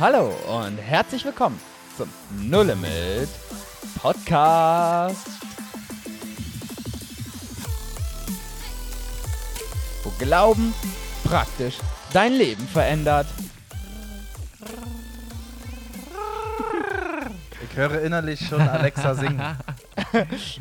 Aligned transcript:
Hallo 0.00 0.32
und 0.46 0.78
herzlich 0.78 1.24
willkommen 1.24 1.60
zum 1.96 2.08
No 2.48 2.62
Limit 2.62 3.28
Podcast. 4.00 5.26
Wo 10.04 10.10
Glauben 10.24 10.72
praktisch 11.24 11.78
dein 12.12 12.32
Leben 12.34 12.62
verändert. 12.68 13.26
Ich 17.68 17.76
höre 17.76 18.00
innerlich 18.00 18.46
schon 18.46 18.60
Alexa 18.60 19.16
singen. 19.16 19.42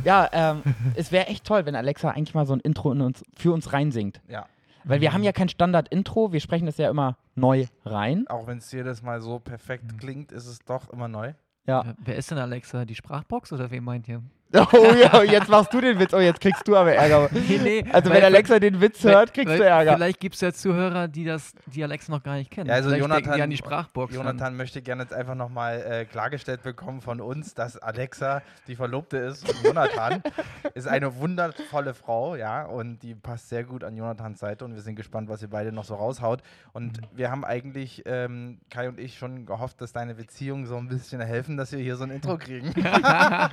Ja, 0.04 0.27
ähm, 0.33 0.61
es 0.95 1.11
wäre 1.11 1.27
echt 1.27 1.45
toll, 1.45 1.65
wenn 1.65 1.75
Alexa 1.75 2.09
eigentlich 2.09 2.33
mal 2.33 2.45
so 2.45 2.54
ein 2.54 2.59
Intro 2.59 2.91
in 2.91 3.01
uns, 3.01 3.23
für 3.35 3.54
uns 3.54 3.71
reinsingt. 3.71 4.19
Ja, 4.27 4.45
Weil 4.88 5.01
wir 5.01 5.13
haben 5.13 5.23
ja 5.23 5.31
kein 5.31 5.49
Standard-Intro, 5.49 6.31
wir 6.31 6.39
sprechen 6.39 6.65
das 6.65 6.77
ja 6.77 6.89
immer 6.89 7.17
neu 7.36 7.65
rein. 7.86 8.25
auch 8.28 8.47
wenn 8.47 8.57
es 8.59 8.71
jedes 8.71 9.01
Mal 9.01 9.21
so 9.21 9.39
perfekt 9.39 9.97
klingt, 10.00 10.32
ist 10.32 10.45
es 10.47 10.59
doch 10.59 10.89
immer 10.89 11.07
neu. 11.07 11.33
Ja. 11.65 11.83
Wer- 11.86 11.95
Wer 12.05 12.15
ist 12.15 12.32
denn 12.32 12.37
Alexa? 12.37 12.86
Die 12.86 12.95
Sprachbox 12.95 13.51
oder 13.54 13.69
wen 13.71 13.83
meint 13.83 14.07
ihr? 14.07 14.21
Oh 14.74 14.93
ja, 14.93 15.24
jetzt 15.24 15.50
machst 15.50 15.74
du 15.74 15.82
den 15.82 16.00
Witz. 16.00 16.14
Oh, 16.14 16.19
jetzt 16.19 16.39
kriegst 16.39 16.68
du 16.68 16.75
aber 16.75 16.93
Ärger. 16.93 17.29
Nee, 17.47 17.60
nee. 17.61 17.86
Also 17.92 18.10
wenn 18.10 18.24
Alexa 18.24 18.60
den 18.60 18.79
Witz 18.82 19.04
weil- 19.04 19.14
hört, 19.14 19.33
kriegst 19.33 19.50
weil 19.50 19.57
du 19.57 19.65
Ärger. 19.65 19.96
Vielleicht 19.96 20.20
gibt 20.20 20.36
es 20.36 20.42
ja 20.42 20.54
Zuhörer, 20.54 21.07
die 21.07 21.25
das, 21.25 21.54
die 21.68 21.83
Alexa 21.83 22.11
noch 22.11 22.23
gar 22.23 22.36
nicht 22.36 22.50
kennen. 22.51 22.68
Ja, 22.70 22.75
also 22.75 22.89
vielleicht 22.89 23.04
denken 23.04 23.18
die 23.18 23.23
Jonathan- 23.25 23.42
an 23.42 23.50
die 23.50 23.57
Sprachbox. 23.57 24.14
an. 24.14 24.20
Jonathan 24.25 24.56
möchte 24.57 24.82
gerne 24.82 25.04
jetzt 25.04 25.14
einfach 25.14 25.36
nochmal 25.36 25.82
äh, 25.82 26.06
klargestellt 26.06 26.64
bekommen 26.64 27.01
von 27.01 27.20
uns, 27.21 27.54
dass 27.54 27.78
Alexa 27.78 28.42
die 28.68 28.75
Verlobte 28.75 29.18
ist 29.18 29.46
von 29.47 29.56
Jonathan. 29.64 30.21
ist 30.73 30.87
eine 30.87 31.15
wundervolle 31.18 31.93
Frau, 31.93 32.36
ja, 32.36 32.64
und 32.64 33.00
die 33.03 33.16
passt 33.16 33.50
sehr 33.50 33.64
gut 33.64 33.84
an 33.84 33.95
Jonathans 33.95 34.39
Seite 34.39 34.66
und 34.66 34.73
wir 34.75 34.81
sind 34.81 34.95
gespannt, 34.95 35.30
was 35.30 35.42
ihr 35.42 35.50
beide 35.50 35.72
noch 35.72 35.84
so 35.86 35.95
raushaut. 35.95 36.42
Und 36.73 37.00
wir 37.14 37.31
haben 37.31 37.44
eigentlich, 37.44 38.03
ähm, 38.06 38.59
Kai 38.70 38.88
und 38.89 39.00
ich, 39.00 39.17
schon 39.17 39.45
gehofft, 39.45 39.81
dass 39.81 39.94
deine 39.94 40.16
Beziehungen 40.16 40.66
so 40.66 40.78
ein 40.78 40.88
bisschen 40.88 41.22
helfen, 41.22 41.58
dass 41.58 41.72
wir 41.72 41.80
hier 41.80 41.95
so 41.95 42.03
ein 42.03 42.12
Intro 42.12 42.38
kriegen. 42.38 42.72
Na, 42.81 43.50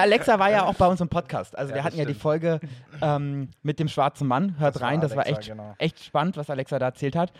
Alexa 0.00 0.33
war 0.38 0.50
ja 0.50 0.64
auch 0.64 0.74
bei 0.74 0.86
uns 0.86 1.00
im 1.00 1.08
Podcast. 1.08 1.56
Also 1.56 1.70
Ja, 1.70 1.76
wir 1.76 1.84
hatten 1.84 1.98
ja 1.98 2.04
die. 2.04 2.14
Folge 2.14 2.60
ähm, 3.02 3.48
mit 3.62 3.78
dem 3.78 3.88
schwarzen 3.88 4.26
Mann. 4.26 4.58
Hört 4.58 4.76
Das 4.76 4.82
war 4.82 4.88
rein, 4.88 5.00
das 5.00 5.16
war 5.16 5.24
Alexa, 5.24 5.40
echt, 5.40 5.48
genau. 5.50 5.74
echt 5.78 6.04
spannend, 6.04 6.36
was 6.36 6.48
Alexa 6.50 6.78
da 6.78 6.86
erzählt 6.86 7.16
hat. 7.16 7.32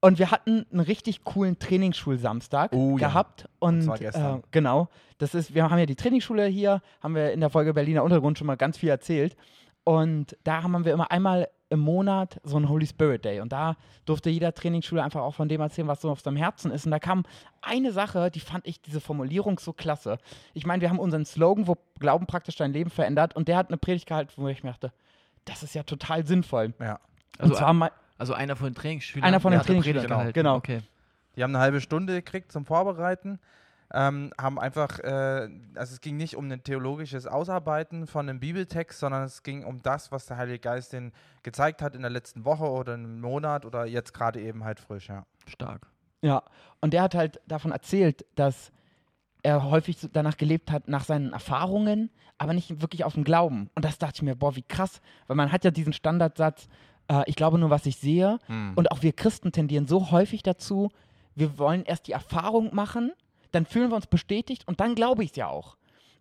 Und 0.00 0.18
wir 0.18 0.30
hatten 0.30 0.64
einen 0.72 0.80
richtig 0.80 1.24
coolen 1.24 1.58
Trainingsschulsamstag 1.58 2.72
Oh 2.72 2.96
ja. 2.98 3.08
gehabt. 3.08 3.48
Und, 3.58 3.82
zwar 3.82 3.98
gestern. 3.98 4.38
Äh, 4.38 4.42
genau. 4.50 4.88
Das 5.18 5.34
ist, 5.34 5.54
wir 5.54 5.68
haben 5.70 5.78
ja 5.78 5.86
die 5.86 5.96
Trainingsschule 5.96 6.46
hier, 6.46 6.80
haben 7.02 7.14
wir 7.14 7.32
in 7.32 7.40
der 7.40 7.50
Folge 7.50 7.74
Berliner 7.74 8.02
Untergrund 8.02 8.38
schon 8.38 8.46
mal 8.46 8.56
ganz 8.56 8.78
viel 8.78 8.88
erzählt. 8.88 9.36
Und 9.90 10.36
da 10.44 10.62
haben 10.62 10.84
wir 10.84 10.92
immer 10.92 11.10
einmal 11.10 11.48
im 11.68 11.80
Monat 11.80 12.40
so 12.44 12.56
einen 12.56 12.68
Holy 12.68 12.86
Spirit 12.86 13.24
Day. 13.24 13.40
Und 13.40 13.50
da 13.50 13.74
durfte 14.04 14.30
jeder 14.30 14.54
Trainingsschule 14.54 15.02
einfach 15.02 15.20
auch 15.20 15.34
von 15.34 15.48
dem 15.48 15.60
erzählen, 15.60 15.88
was 15.88 16.00
so 16.00 16.12
auf 16.12 16.20
seinem 16.20 16.36
Herzen 16.36 16.70
ist. 16.70 16.84
Und 16.84 16.92
da 16.92 17.00
kam 17.00 17.24
eine 17.60 17.90
Sache, 17.90 18.30
die 18.30 18.38
fand 18.38 18.68
ich 18.68 18.80
diese 18.80 19.00
Formulierung 19.00 19.58
so 19.58 19.72
klasse. 19.72 20.18
Ich 20.54 20.64
meine, 20.64 20.80
wir 20.80 20.90
haben 20.90 21.00
unseren 21.00 21.24
Slogan, 21.24 21.66
wo 21.66 21.76
Glauben 21.98 22.28
praktisch 22.28 22.54
dein 22.54 22.72
Leben 22.72 22.88
verändert. 22.88 23.34
Und 23.34 23.48
der 23.48 23.56
hat 23.56 23.66
eine 23.66 23.78
Predigt 23.78 24.06
gehalten, 24.06 24.30
wo 24.36 24.46
ich 24.46 24.62
mir 24.62 24.70
dachte, 24.70 24.92
das 25.44 25.64
ist 25.64 25.74
ja 25.74 25.82
total 25.82 26.24
sinnvoll. 26.24 26.72
Ja. 26.78 27.00
Also, 27.38 27.54
zwar 27.54 27.72
mal, 27.72 27.90
also 28.16 28.32
einer 28.32 28.54
von 28.54 28.68
den 28.68 28.76
Trainingsschülern. 28.76 29.26
Einer 29.26 29.40
von 29.40 29.50
den 29.50 29.58
hat 29.58 29.66
eine 29.66 29.80
Trainingsschülern, 29.80 30.06
Predigt 30.06 30.34
genau, 30.34 30.54
gehalten. 30.54 30.68
genau. 30.70 30.82
Okay. 30.82 30.82
Die 31.34 31.42
haben 31.42 31.52
eine 31.52 31.64
halbe 31.64 31.80
Stunde 31.80 32.12
gekriegt 32.12 32.52
zum 32.52 32.64
Vorbereiten. 32.64 33.40
Ähm, 33.92 34.32
haben 34.40 34.58
einfach, 34.58 35.00
äh, 35.00 35.48
also 35.74 35.94
es 35.94 36.00
ging 36.00 36.16
nicht 36.16 36.36
um 36.36 36.50
ein 36.50 36.62
theologisches 36.62 37.26
Ausarbeiten 37.26 38.06
von 38.06 38.28
einem 38.28 38.38
Bibeltext, 38.38 39.00
sondern 39.00 39.24
es 39.24 39.42
ging 39.42 39.64
um 39.64 39.82
das, 39.82 40.12
was 40.12 40.26
der 40.26 40.36
Heilige 40.36 40.60
Geist 40.60 40.92
den 40.92 41.12
gezeigt 41.42 41.82
hat 41.82 41.96
in 41.96 42.02
der 42.02 42.10
letzten 42.10 42.44
Woche 42.44 42.70
oder 42.70 42.94
einem 42.94 43.20
Monat 43.20 43.64
oder 43.64 43.86
jetzt 43.86 44.14
gerade 44.14 44.40
eben 44.40 44.64
halt 44.64 44.78
frisch, 44.78 45.08
ja. 45.08 45.26
Stark. 45.48 45.88
Ja, 46.22 46.42
und 46.80 46.92
der 46.92 47.02
hat 47.02 47.14
halt 47.14 47.40
davon 47.46 47.72
erzählt, 47.72 48.24
dass 48.36 48.70
er 49.42 49.64
häufig 49.64 49.96
danach 50.12 50.36
gelebt 50.36 50.70
hat, 50.70 50.86
nach 50.86 51.04
seinen 51.04 51.32
Erfahrungen, 51.32 52.10
aber 52.38 52.52
nicht 52.52 52.80
wirklich 52.80 53.04
aus 53.04 53.14
dem 53.14 53.24
Glauben. 53.24 53.70
Und 53.74 53.84
das 53.84 53.98
dachte 53.98 54.16
ich 54.16 54.22
mir, 54.22 54.36
boah, 54.36 54.54
wie 54.54 54.62
krass, 54.62 55.00
weil 55.26 55.36
man 55.36 55.50
hat 55.50 55.64
ja 55.64 55.70
diesen 55.70 55.92
Standardsatz, 55.92 56.68
äh, 57.08 57.22
ich 57.26 57.36
glaube 57.36 57.58
nur, 57.58 57.70
was 57.70 57.86
ich 57.86 57.96
sehe. 57.96 58.38
Und 58.76 58.92
auch 58.92 59.02
wir 59.02 59.12
Christen 59.12 59.50
tendieren 59.52 59.86
so 59.86 60.10
häufig 60.10 60.42
dazu, 60.42 60.90
wir 61.34 61.58
wollen 61.58 61.84
erst 61.84 62.06
die 62.06 62.12
Erfahrung 62.12 62.74
machen, 62.74 63.12
dann 63.52 63.66
fühlen 63.66 63.90
wir 63.90 63.96
uns 63.96 64.06
bestätigt 64.06 64.66
und 64.66 64.80
dann 64.80 64.94
glaube 64.94 65.24
ich 65.24 65.30
es 65.30 65.36
ja 65.36 65.48
auch. 65.48 65.76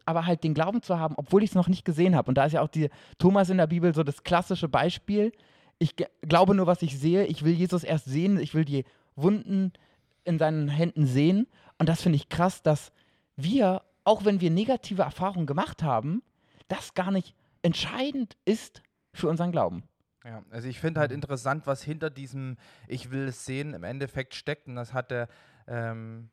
Aber 0.06 0.26
halt 0.26 0.44
den 0.44 0.54
Glauben 0.54 0.82
zu 0.82 1.00
haben, 1.00 1.16
obwohl 1.18 1.44
ich 1.44 1.52
es 1.52 1.56
noch 1.56 1.68
nicht 1.68 1.86
gesehen 1.86 2.16
habe. 2.16 2.30
Und 2.30 2.36
da 2.36 2.46
ist 2.46 2.54
ja 2.54 2.62
auch 2.62 2.70
die 2.70 2.90
Thomas 3.20 3.50
in 3.50 3.58
der 3.58 3.68
Bibel 3.68 3.94
so 3.94 4.04
das 4.04 4.24
klassische 4.24 4.68
Beispiel. 4.68 5.32
Ich 5.78 5.96
glaube 6.22 6.56
nur, 6.56 6.68
was 6.68 6.82
ich 6.82 6.98
sehe. 6.98 7.26
Ich 7.26 7.44
will 7.44 7.54
Jesus 7.54 7.84
erst 7.84 8.06
sehen. 8.06 8.40
Ich 8.40 8.54
will 8.54 8.66
die 8.66 8.86
Wunden 9.16 9.72
in 10.24 10.40
seinen 10.40 10.68
Händen 10.68 11.06
sehen. 11.06 11.48
Und 11.78 11.90
das 11.90 12.02
finde 12.02 12.16
ich 12.16 12.30
krass, 12.30 12.64
dass 12.64 12.92
wir, 13.36 13.84
auch 14.04 14.26
wenn 14.26 14.42
wir 14.42 14.50
negative 14.50 15.04
Erfahrungen 15.04 15.46
gemacht 15.46 15.84
haben, 15.84 16.24
das 16.68 16.94
gar 16.94 17.12
nicht 17.12 17.36
entscheidend 17.62 18.36
ist 18.46 18.82
für 19.14 19.28
unseren 19.28 19.52
Glauben. 19.52 19.84
Ja, 20.26 20.44
also 20.52 20.68
ich 20.68 20.80
finde 20.80 21.00
halt 21.00 21.12
interessant, 21.12 21.66
was 21.66 21.82
hinter 21.82 22.10
diesem 22.10 22.58
Ich 22.88 23.12
will 23.12 23.28
es 23.30 23.46
sehen 23.46 23.74
im 23.74 23.84
Endeffekt 23.84 24.36
steckt. 24.36 24.68
Und 24.68 24.76
das 24.76 24.94
hat 24.94 25.12
der 25.12 25.28
ähm, 25.68 26.30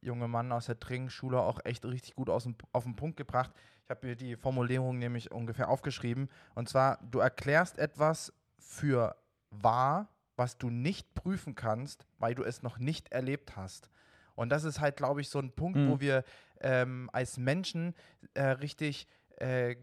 junge 0.00 0.28
Mann 0.28 0.52
aus 0.52 0.66
der 0.66 0.78
Trinkschule 0.80 1.38
auch 1.40 1.60
echt 1.64 1.84
richtig 1.84 2.14
gut 2.14 2.30
aus 2.30 2.44
dem, 2.44 2.56
auf 2.72 2.84
den 2.84 2.96
Punkt 2.96 3.16
gebracht. 3.16 3.50
Ich 3.84 3.90
habe 3.90 4.06
mir 4.06 4.16
die 4.16 4.36
Formulierung 4.36 4.98
nämlich 4.98 5.30
ungefähr 5.32 5.68
aufgeschrieben. 5.68 6.28
Und 6.54 6.68
zwar, 6.68 6.98
du 7.10 7.18
erklärst 7.18 7.78
etwas 7.78 8.32
für 8.58 9.16
wahr, 9.50 10.08
was 10.36 10.56
du 10.58 10.70
nicht 10.70 11.12
prüfen 11.14 11.54
kannst, 11.54 12.06
weil 12.18 12.34
du 12.34 12.44
es 12.44 12.62
noch 12.62 12.78
nicht 12.78 13.12
erlebt 13.12 13.56
hast. 13.56 13.90
Und 14.36 14.48
das 14.50 14.64
ist 14.64 14.80
halt, 14.80 14.96
glaube 14.96 15.20
ich, 15.20 15.28
so 15.28 15.38
ein 15.38 15.52
Punkt, 15.52 15.78
Mhm. 15.78 15.88
wo 15.90 16.00
wir 16.00 16.24
ähm, 16.60 17.10
als 17.12 17.36
Menschen 17.36 17.94
äh, 18.34 18.42
richtig 18.44 19.06
äh, 19.36 19.76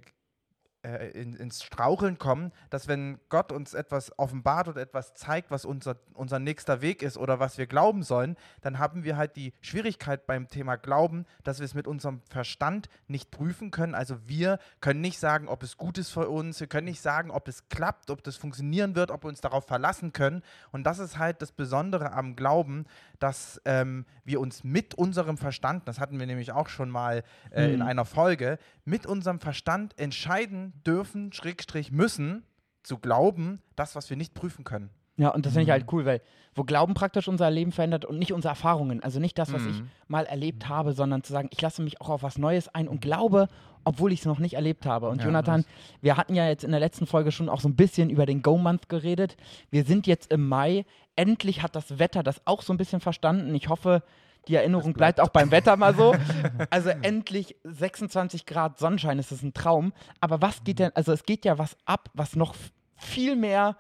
äh, 0.88 1.10
in, 1.10 1.36
ins 1.36 1.64
Straucheln 1.64 2.18
kommen, 2.18 2.52
dass 2.70 2.88
wenn 2.88 3.20
Gott 3.30 3.52
uns 3.52 3.74
etwas 3.74 4.18
offenbart 4.18 4.70
oder 4.70 4.82
etwas 4.82 5.14
zeigt, 5.14 5.52
was 5.52 5.66
unser, 5.66 5.98
unser 6.14 6.40
nächster 6.40 6.82
Weg 6.82 7.02
ist 7.02 7.18
oder 7.18 7.40
was 7.40 7.58
wir 7.58 7.68
glauben 7.68 8.04
sollen, 8.04 8.38
dann 8.62 8.80
haben 8.80 9.04
wir 9.04 9.18
halt 9.18 9.36
die 9.36 9.54
Schwierigkeit 9.62 10.26
beim 10.26 10.48
Thema 10.48 10.78
Glauben, 10.78 11.26
dass 11.44 11.60
wir 11.60 11.66
es 11.66 11.74
mit 11.74 11.88
unserem 11.88 12.22
Verstand 12.30 12.88
nicht 13.08 13.32
prüfen 13.32 13.72
können. 13.72 13.96
Also 13.96 14.18
wir 14.28 14.60
können 14.80 15.02
nicht 15.02 15.20
sagen, 15.20 15.48
ob 15.50 15.64
es 15.64 15.78
gut 15.78 15.98
ist 15.98 16.12
für 16.12 16.30
uns, 16.30 16.60
wir 16.60 16.68
können 16.68 16.86
nicht 16.86 17.02
sagen, 17.02 17.32
ob 17.32 17.48
es 17.48 17.68
klappt, 17.70 18.10
ob 18.10 18.24
das 18.24 18.38
funktionieren 18.38 18.96
wird, 18.96 19.12
ob 19.12 19.24
wir 19.24 19.30
uns 19.30 19.42
darauf 19.42 19.66
verlassen 19.66 20.14
können. 20.14 20.42
Und 20.72 20.84
das 20.86 21.00
ist 21.00 21.18
halt 21.18 21.42
das 21.42 21.52
Besondere 21.52 22.14
am 22.14 22.36
Glauben, 22.36 22.86
dass 23.20 23.62
ähm, 23.66 24.06
wir 24.24 24.40
uns 24.40 24.64
mit 24.64 24.96
unserem 24.96 25.38
Verstand, 25.38 25.88
das 25.88 26.00
hatten 26.00 26.20
wir 26.20 26.28
nämlich 26.28 26.52
auch 26.52 26.70
schon 26.70 26.90
mal 26.90 27.24
äh, 27.52 27.74
in 27.74 27.80
Mhm. 27.80 27.88
einer 27.88 28.06
Folge, 28.06 28.58
mit 28.86 29.06
unserem 29.06 29.40
Verstand 29.40 29.98
entscheiden 30.00 30.74
dürfen, 30.86 31.32
Schrägstrich 31.34 31.92
müssen, 31.92 32.44
zu 32.84 32.98
glauben, 32.98 33.62
das, 33.76 33.96
was 33.96 34.10
wir 34.10 34.18
nicht 34.18 34.34
prüfen 34.34 34.64
können. 34.64 34.90
Ja, 35.20 35.30
und 35.30 35.46
das 35.48 35.54
finde 35.54 35.64
ich 35.64 35.72
halt 35.72 35.92
cool, 35.92 36.06
weil 36.06 36.22
wo 36.54 36.64
Glauben 36.64 36.94
praktisch 36.94 37.28
unser 37.28 37.50
Leben 37.52 37.72
verändert 37.72 38.06
und 38.06 38.18
nicht 38.20 38.34
unsere 38.34 38.52
Erfahrungen. 38.52 39.02
Also 39.04 39.20
nicht 39.20 39.38
das, 39.38 39.52
was 39.52 39.66
ich 39.66 39.80
Mhm. 39.82 39.90
mal 40.08 40.26
erlebt 40.26 40.70
habe, 40.70 40.94
sondern 40.94 41.24
zu 41.24 41.32
sagen, 41.34 41.50
ich 41.52 41.62
lasse 41.62 41.82
mich 41.82 42.02
auch 42.02 42.10
auf 42.10 42.24
was 42.24 42.38
Neues 42.38 42.68
ein 42.70 42.88
und 42.88 43.02
glaube, 43.02 43.48
obwohl 43.84 44.12
ich 44.12 44.20
es 44.20 44.26
noch 44.26 44.38
nicht 44.40 44.54
erlebt 44.56 44.86
habe. 44.86 45.10
Und 45.10 45.20
Ja, 45.20 45.26
Jonathan, 45.26 45.66
wir 46.02 46.18
hatten 46.18 46.36
ja 46.36 46.48
jetzt 46.48 46.64
in 46.64 46.72
der 46.72 46.80
letzten 46.80 47.08
Folge 47.08 47.32
schon 47.32 47.50
auch 47.50 47.62
so 47.62 47.68
ein 47.68 47.76
bisschen 47.76 48.10
über 48.12 48.26
den 48.28 48.42
Go-Month 48.44 48.90
geredet. 48.90 49.38
Wir 49.72 49.84
sind 49.86 50.06
jetzt 50.08 50.32
im 50.32 50.48
Mai. 50.48 50.86
Endlich 51.16 51.64
hat 51.64 51.76
das 51.76 51.98
Wetter 52.00 52.22
das 52.22 52.42
auch 52.46 52.62
so 52.62 52.72
ein 52.74 52.78
bisschen 52.78 53.00
verstanden. 53.02 53.54
Ich 53.56 53.70
hoffe, 53.70 54.04
die 54.48 54.56
Erinnerung 54.56 54.94
bleibt 54.94 55.20
auch 55.20 55.30
beim 55.30 55.52
Wetter 55.52 55.76
mal 55.78 55.94
so. 55.96 56.16
Also 56.70 56.90
endlich 56.90 57.56
26 57.64 58.46
Grad 58.46 58.78
Sonnenschein, 58.80 59.18
das 59.18 59.32
ist 59.32 59.44
ein 59.44 59.54
Traum. 59.54 59.94
Aber 60.22 60.42
was 60.42 60.64
geht 60.64 60.80
denn, 60.80 60.92
also 60.96 61.12
es 61.12 61.24
geht 61.24 61.46
ja 61.46 61.58
was 61.58 61.78
ab, 61.86 62.10
was 62.14 62.36
noch 62.36 62.56
viel 62.96 63.36
mehr 63.36 63.78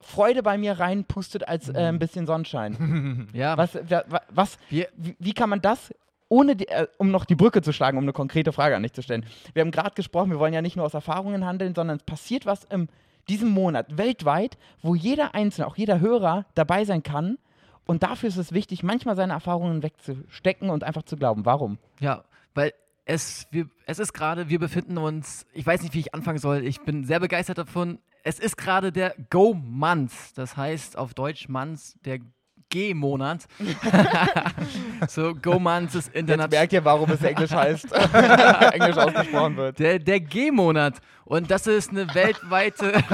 Freude 0.00 0.42
bei 0.42 0.58
mir 0.58 0.78
reinpustet 0.78 1.48
als 1.48 1.68
äh, 1.68 1.78
ein 1.88 1.98
bisschen 1.98 2.26
Sonnenschein. 2.26 3.28
Ja, 3.32 3.56
Was, 3.56 3.74
wa- 3.74 4.04
wa- 4.08 4.22
was, 4.30 4.58
wie, 4.68 4.86
wie 4.96 5.32
kann 5.32 5.48
man 5.48 5.60
das, 5.62 5.92
ohne, 6.28 6.56
die, 6.56 6.68
äh, 6.68 6.86
um 6.98 7.10
noch 7.10 7.24
die 7.24 7.34
Brücke 7.36 7.62
zu 7.62 7.72
schlagen, 7.72 7.96
um 7.98 8.04
eine 8.04 8.12
konkrete 8.12 8.52
Frage 8.52 8.76
an 8.76 8.82
dich 8.82 8.92
zu 8.92 9.02
stellen. 9.02 9.24
Wir 9.54 9.60
haben 9.62 9.70
gerade 9.70 9.94
gesprochen, 9.94 10.30
wir 10.30 10.38
wollen 10.38 10.52
ja 10.54 10.62
nicht 10.62 10.76
nur 10.76 10.84
aus 10.84 10.94
Erfahrungen 10.94 11.44
handeln, 11.46 11.74
sondern 11.74 11.96
es 11.98 12.02
passiert 12.02 12.44
was 12.46 12.64
in 12.64 12.88
diesem 13.28 13.48
Monat 13.48 13.96
weltweit, 13.96 14.58
wo 14.82 14.94
jeder 14.94 15.34
Einzelne, 15.34 15.66
auch 15.66 15.76
jeder 15.76 16.00
Hörer 16.00 16.44
dabei 16.54 16.84
sein 16.84 17.02
kann. 17.02 17.38
Und 17.86 18.02
dafür 18.02 18.28
ist 18.28 18.36
es 18.36 18.52
wichtig, 18.52 18.82
manchmal 18.82 19.16
seine 19.16 19.32
Erfahrungen 19.34 19.82
wegzustecken 19.82 20.70
und 20.70 20.84
einfach 20.84 21.02
zu 21.02 21.16
glauben. 21.16 21.44
Warum? 21.44 21.78
ja, 22.00 22.24
weil 22.54 22.72
es, 23.04 23.46
wir, 23.50 23.68
es 23.86 23.98
ist 23.98 24.12
gerade, 24.12 24.48
wir 24.48 24.58
befinden 24.58 24.96
uns, 24.96 25.44
ich 25.52 25.66
weiß 25.66 25.82
nicht, 25.82 25.94
wie 25.94 26.00
ich 26.00 26.14
anfangen 26.14 26.38
soll, 26.38 26.64
ich 26.64 26.80
bin 26.80 27.04
sehr 27.04 27.20
begeistert 27.20 27.58
davon. 27.58 27.98
Es 28.22 28.38
ist 28.38 28.56
gerade 28.56 28.92
der 28.92 29.14
Go-Month, 29.28 30.12
das 30.36 30.56
heißt 30.56 30.96
auf 30.96 31.12
Deutsch 31.12 31.48
Month, 31.48 31.96
der 32.06 32.20
G-Monat. 32.70 33.44
so, 35.08 35.34
Go-Month 35.34 35.94
ist 35.94 36.06
Jetzt 36.06 36.16
international. 36.16 36.48
merkt 36.48 36.72
ihr, 36.72 36.84
warum 36.84 37.10
es 37.10 37.22
Englisch 37.22 37.52
heißt, 37.52 37.92
Englisch 38.72 38.96
ausgesprochen 38.96 39.56
wird. 39.56 39.78
Der, 39.78 39.98
der 39.98 40.20
G-Monat. 40.20 41.00
Und 41.24 41.50
das 41.50 41.66
ist 41.66 41.90
eine 41.90 42.12
weltweite. 42.14 42.92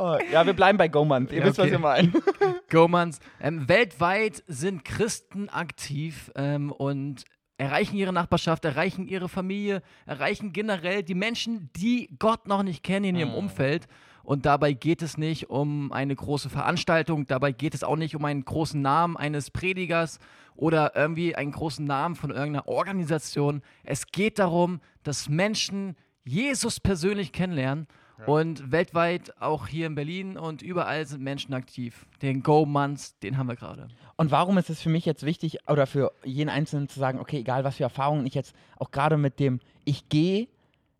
Oh, 0.00 0.16
ja, 0.32 0.46
wir 0.46 0.54
bleiben 0.54 0.78
bei 0.78 0.88
Goman. 0.88 1.28
Ihr 1.30 1.40
Ja, 1.40 1.44
wisst, 1.44 1.58
was 1.58 1.70
wir 1.70 1.78
meinen. 1.78 2.14
Gomans. 2.70 3.20
Ähm, 3.38 3.68
weltweit 3.68 4.42
sind 4.46 4.82
Christen 4.82 5.50
aktiv 5.50 6.30
ähm, 6.36 6.72
und 6.72 7.24
erreichen 7.58 7.96
ihre 7.96 8.12
Nachbarschaft, 8.14 8.64
erreichen 8.64 9.06
ihre 9.06 9.28
Familie, 9.28 9.82
erreichen 10.06 10.54
generell 10.54 11.02
die 11.02 11.14
Menschen, 11.14 11.68
die 11.76 12.16
Gott 12.18 12.48
noch 12.48 12.62
nicht 12.62 12.82
kennen 12.82 13.04
in 13.04 13.16
ihrem 13.16 13.34
Umfeld. 13.34 13.88
Und 14.22 14.46
dabei 14.46 14.72
geht 14.72 15.02
es 15.02 15.18
nicht 15.18 15.50
um 15.50 15.92
eine 15.92 16.16
große 16.16 16.48
Veranstaltung, 16.48 17.26
dabei 17.26 17.52
geht 17.52 17.74
es 17.74 17.84
auch 17.84 17.96
nicht 17.96 18.16
um 18.16 18.24
einen 18.24 18.44
großen 18.46 18.80
Namen 18.80 19.18
eines 19.18 19.50
Predigers 19.50 20.18
oder 20.56 20.96
irgendwie 20.96 21.36
einen 21.36 21.52
großen 21.52 21.84
Namen 21.84 22.14
von 22.14 22.30
irgendeiner 22.30 22.68
Organisation. 22.68 23.60
Es 23.84 24.06
geht 24.06 24.38
darum, 24.38 24.80
dass 25.02 25.28
Menschen 25.28 25.94
Jesus 26.24 26.80
persönlich 26.80 27.32
kennenlernen. 27.32 27.86
Und 28.26 28.70
weltweit, 28.70 29.40
auch 29.40 29.66
hier 29.66 29.86
in 29.86 29.94
Berlin 29.94 30.36
und 30.36 30.62
überall 30.62 31.06
sind 31.06 31.22
Menschen 31.22 31.54
aktiv. 31.54 32.06
Den 32.22 32.42
Go-Months, 32.42 33.18
den 33.18 33.38
haben 33.38 33.48
wir 33.48 33.56
gerade. 33.56 33.88
Und 34.16 34.30
warum 34.30 34.58
ist 34.58 34.70
es 34.70 34.80
für 34.80 34.90
mich 34.90 35.06
jetzt 35.06 35.24
wichtig, 35.24 35.58
oder 35.68 35.86
für 35.86 36.12
jeden 36.24 36.50
Einzelnen 36.50 36.88
zu 36.88 37.00
sagen, 37.00 37.18
okay, 37.18 37.38
egal 37.38 37.64
was 37.64 37.76
für 37.76 37.84
Erfahrungen 37.84 38.26
ich 38.26 38.34
jetzt 38.34 38.54
auch 38.78 38.90
gerade 38.90 39.16
mit 39.16 39.40
dem, 39.40 39.60
ich 39.84 40.08
gehe 40.08 40.48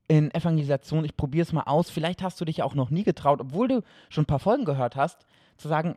in 0.09 0.33
Evangelisation, 0.35 1.05
ich 1.05 1.17
probiere 1.17 1.43
es 1.43 1.53
mal 1.53 1.63
aus, 1.63 1.91
vielleicht 1.91 2.23
hast 2.23 2.41
du 2.41 2.45
dich 2.45 2.63
auch 2.63 2.75
noch 2.75 2.91
nie 2.91 3.05
getraut, 3.05 3.41
obwohl 3.41 3.69
du 3.69 3.83
schon 4.09 4.23
ein 4.23 4.27
paar 4.27 4.39
Folgen 4.39 4.65
gehört 4.65 4.97
hast, 4.97 5.27
zu 5.57 5.69
sagen, 5.69 5.97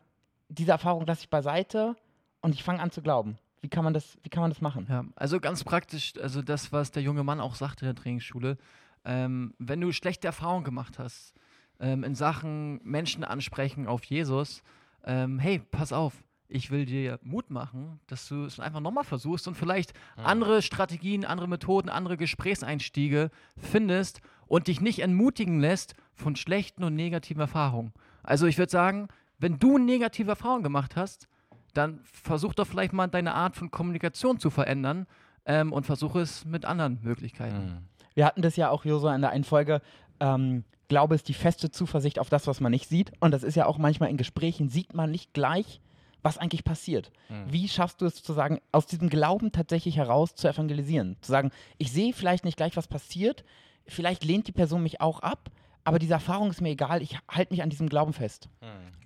diese 0.50 0.72
Erfahrung 0.72 1.06
lasse 1.06 1.22
ich 1.22 1.30
beiseite 1.30 1.96
und 2.42 2.54
ich 2.54 2.64
fange 2.64 2.82
an 2.82 2.92
zu 2.92 3.02
glauben. 3.02 3.38
Wie 3.62 3.70
kann 3.70 3.86
man 3.86 3.94
das, 3.94 4.18
wie 4.22 4.30
kann 4.30 4.42
man 4.42 4.52
das 4.52 4.60
machen? 4.60 4.86
Ja, 4.90 5.06
also 5.16 5.40
ganz 5.40 5.64
praktisch, 5.64 6.14
also 6.22 6.42
das, 6.42 6.74
was 6.74 6.92
der 6.92 7.02
junge 7.02 7.24
Mann 7.24 7.40
auch 7.40 7.56
sagte 7.56 7.86
in 7.86 7.96
der 7.96 8.04
Trainingsschule, 8.04 8.58
ähm, 9.06 9.54
wenn 9.58 9.82
du 9.82 9.92
schlechte 9.92 10.28
Erfahrungen 10.28 10.64
gemacht 10.64 11.00
hast 11.00 11.34
ähm, 11.80 12.04
in 12.04 12.16
Sachen 12.16 12.80
Menschen 12.84 13.24
ansprechen 13.24 13.88
auf 13.88 14.04
Jesus, 14.04 14.64
ähm, 15.06 15.40
hey, 15.40 15.60
pass 15.72 15.92
auf, 15.92 16.24
ich 16.48 16.70
will 16.72 16.86
dir 16.86 17.20
Mut 17.24 17.50
machen, 17.50 18.00
dass 18.08 18.28
du 18.28 18.46
es 18.46 18.60
einfach 18.60 18.80
nochmal 18.80 19.04
versuchst 19.04 19.48
und 19.48 19.56
vielleicht 19.56 19.94
andere 20.16 20.62
Strategien, 20.62 21.26
andere 21.26 21.48
Methoden, 21.48 21.90
andere 21.90 22.16
Gesprächseinstiege 22.16 23.32
findest 23.58 24.22
und 24.48 24.68
dich 24.68 24.80
nicht 24.80 25.00
entmutigen 25.00 25.60
lässt 25.60 25.96
von 26.14 26.36
schlechten 26.36 26.84
und 26.84 26.96
negativen 26.96 27.42
Erfahrungen. 27.42 27.92
Also 28.22 28.46
ich 28.46 28.58
würde 28.58 28.72
sagen, 28.72 29.08
wenn 29.40 29.58
du 29.58 29.78
negative 29.78 30.30
Erfahrungen 30.30 30.64
gemacht 30.64 30.96
hast, 30.96 31.28
dann 31.74 32.00
versuch 32.04 32.54
doch 32.54 32.68
vielleicht 32.68 32.94
mal 32.94 33.08
deine 33.08 33.34
Art 33.34 33.56
von 33.56 33.72
Kommunikation 33.72 34.40
zu 34.40 34.52
verändern 34.52 35.08
ähm, 35.46 35.74
und 35.74 35.86
versuche 35.86 36.22
es 36.22 36.46
mit 36.46 36.66
anderen 36.66 37.00
Möglichkeiten. 37.02 37.90
Wir 38.14 38.26
hatten 38.26 38.42
das 38.42 38.56
ja 38.56 38.70
auch, 38.70 38.86
Josua, 38.86 39.16
in 39.16 39.22
der 39.22 39.32
einen 39.32 39.44
Folge, 39.44 39.82
ähm, 40.20 40.64
Glaube 40.90 41.16
ist 41.16 41.28
die 41.28 41.34
feste 41.34 41.72
Zuversicht 41.72 42.20
auf 42.20 42.30
das, 42.30 42.46
was 42.46 42.60
man 42.60 42.72
nicht 42.72 42.88
sieht. 42.88 43.12
Und 43.20 43.32
das 43.32 43.44
ist 43.44 43.56
ja 43.56 43.66
auch 43.66 43.78
manchmal 43.78 44.10
in 44.10 44.18
Gesprächen, 44.18 44.70
sieht 44.70 44.94
man 44.94 45.10
nicht 45.10 45.34
gleich, 45.34 45.82
was 46.22 46.38
eigentlich 46.38 46.64
passiert. 46.64 47.12
Wie 47.48 47.68
schaffst 47.68 48.02
du 48.02 48.06
es 48.06 48.22
zu 48.22 48.34
sagen, 48.34 48.62
aus 48.72 48.86
diesem 48.86 49.10
Glauben 49.10 49.52
tatsächlich 49.52 49.98
heraus 49.98 50.36
zu 50.36 50.48
evangelisieren? 50.48 51.18
Zu 51.22 51.32
sagen, 51.32 51.52
ich 51.78 51.92
sehe 51.92 52.14
vielleicht 52.14 52.46
nicht 52.46 52.58
gleich, 52.58 52.78
was 52.78 52.88
passiert, 52.88 53.44
vielleicht 53.88 54.24
lehnt 54.24 54.48
die 54.48 54.54
Person 54.54 54.84
mich 54.84 55.02
auch 55.02 55.20
ab, 55.20 55.50
aber 55.84 56.00
diese 56.00 56.14
Erfahrung 56.14 56.50
ist 56.50 56.62
mir 56.62 56.70
egal, 56.70 57.02
ich 57.02 57.18
halte 57.28 57.54
mich 57.54 57.62
an 57.64 57.70
diesem 57.70 57.90
Glauben 57.90 58.14
fest. 58.14 58.48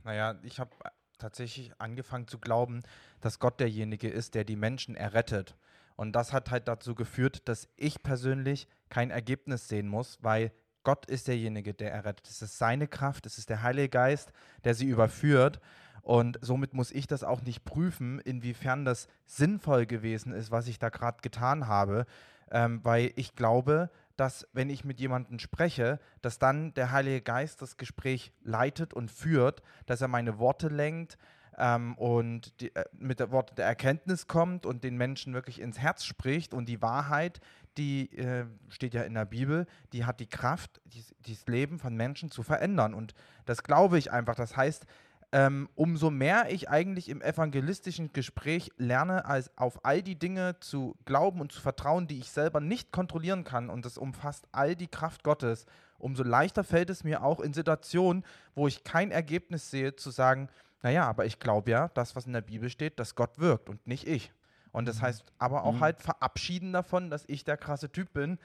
Naja, 0.04 0.36
ich 0.44 0.60
habe 0.60 0.72
tatsächlich 1.18 1.72
angefangen 1.80 2.28
zu 2.28 2.38
glauben, 2.38 2.82
dass 3.22 3.40
Gott 3.40 3.60
derjenige 3.60 4.10
ist, 4.10 4.36
der 4.36 4.44
die 4.44 4.56
Menschen 4.56 4.96
errettet. 4.96 5.56
Und 5.98 6.14
das 6.14 6.32
hat 6.32 6.52
halt 6.52 6.68
dazu 6.68 6.96
geführt, 6.96 7.50
dass 7.50 7.68
ich 7.76 8.02
persönlich 8.02 8.68
kein 8.90 9.12
Ergebnis 9.12 9.68
sehen 9.68 9.88
muss, 9.88 10.20
weil 10.22 10.52
Gott 10.84 11.06
ist 11.08 11.28
derjenige, 11.28 11.74
der 11.74 11.92
errettet. 11.92 12.30
Es 12.30 12.42
ist 12.42 12.58
seine 12.58 12.88
Kraft, 12.88 13.26
es 13.26 13.38
ist 13.38 13.50
der 13.50 13.64
Heilige 13.64 13.90
Geist, 13.90 14.32
der 14.64 14.74
sie 14.74 14.86
überführt. 14.86 15.60
Und 16.04 16.38
somit 16.42 16.74
muss 16.74 16.92
ich 16.92 17.08
das 17.08 17.26
auch 17.26 17.42
nicht 17.42 17.66
prüfen, 17.66 18.20
inwiefern 18.20 18.86
das 18.86 19.10
sinnvoll 19.26 19.86
gewesen 19.86 20.32
ist, 20.32 20.52
was 20.52 20.68
ich 20.68 20.80
da 20.80 20.88
gerade 20.88 21.18
getan 21.22 21.68
habe, 21.68 22.06
ähm, 22.52 22.80
weil 22.84 23.12
ich 23.16 23.36
glaube, 23.36 23.90
dass 24.16 24.48
wenn 24.54 24.70
ich 24.70 24.86
mit 24.86 25.00
jemandem 25.00 25.40
spreche, 25.40 26.00
dass 26.22 26.40
dann 26.40 26.74
der 26.76 26.92
Heilige 26.92 27.22
Geist 27.22 27.62
das 27.62 27.76
Gespräch 27.76 28.32
leitet 28.42 28.94
und 28.94 29.12
führt, 29.12 29.62
dass 29.88 30.02
er 30.02 30.08
meine 30.08 30.40
Worte 30.40 30.70
lenkt 30.70 31.18
ähm, 31.58 31.96
und 31.98 32.60
die, 32.62 32.76
äh, 32.76 32.86
mit 32.94 33.20
der 33.20 33.32
Worte 33.32 33.56
der 33.56 33.66
Erkenntnis 33.66 34.28
kommt 34.28 34.66
und 34.66 34.84
den 34.84 34.98
Menschen 34.98 35.34
wirklich 35.34 35.60
ins 35.60 35.80
Herz 35.80 36.04
spricht 36.06 36.54
und 36.54 36.68
die 36.68 36.82
Wahrheit, 36.82 37.40
die 37.78 38.16
äh, 38.18 38.46
steht 38.70 38.94
ja 38.94 39.04
in 39.04 39.14
der 39.14 39.26
Bibel, 39.26 39.66
die 39.94 40.06
hat 40.06 40.20
die 40.20 40.28
Kraft, 40.28 40.82
dieses 41.26 41.48
Leben 41.48 41.80
von 41.80 41.96
Menschen 41.96 42.32
zu 42.32 42.44
verändern 42.44 42.94
und 42.94 43.14
das 43.46 43.64
glaube 43.64 43.98
ich 43.98 44.12
einfach. 44.12 44.36
Das 44.36 44.56
heißt, 44.56 44.86
ähm, 45.34 45.68
umso 45.76 46.10
mehr 46.10 46.50
ich 46.50 46.70
eigentlich 46.70 47.10
im 47.10 47.22
evangelistischen 47.22 48.14
Gespräch 48.14 48.72
lerne, 48.78 49.26
als 49.26 49.56
auf 49.58 49.84
all 49.84 50.02
die 50.02 50.18
Dinge 50.18 50.58
zu 50.62 50.96
glauben 51.06 51.42
und 51.42 51.52
zu 51.52 51.60
vertrauen, 51.60 52.08
die 52.08 52.20
ich 52.20 52.32
selber 52.32 52.62
nicht 52.62 52.92
kontrollieren 52.92 53.44
kann, 53.44 53.70
und 53.70 53.86
das 53.86 53.98
umfasst 53.98 54.48
all 54.54 54.76
die 54.76 54.88
Kraft 54.88 55.24
Gottes, 55.24 55.66
umso 55.98 56.24
leichter 56.24 56.64
fällt 56.64 56.90
es 56.90 57.04
mir 57.04 57.24
auch 57.24 57.42
in 57.42 57.54
Situationen, 57.54 58.24
wo 58.56 58.68
ich 58.68 58.86
kein 58.86 59.12
Ergebnis 59.12 59.70
sehe, 59.70 59.96
zu 59.96 60.12
sagen, 60.12 60.48
naja, 60.82 61.06
aber 61.06 61.26
ich 61.26 61.40
glaube 61.40 61.72
ja, 61.72 61.90
das, 61.90 62.16
was 62.16 62.26
in 62.26 62.34
der 62.34 62.42
Bibel 62.42 62.70
steht, 62.70 63.00
dass 63.00 63.16
Gott 63.16 63.40
wirkt 63.40 63.70
und 63.70 63.86
nicht 63.88 64.08
ich. 64.08 64.32
Und 64.72 64.88
das 64.88 65.02
heißt 65.02 65.24
aber 65.40 65.64
auch 65.64 65.80
halt 65.80 66.02
verabschieden 66.02 66.72
davon, 66.72 67.10
dass 67.10 67.24
ich 67.28 67.44
der 67.44 67.58
krasse 67.58 67.92
Typ 67.92 68.14
bin, 68.14 68.38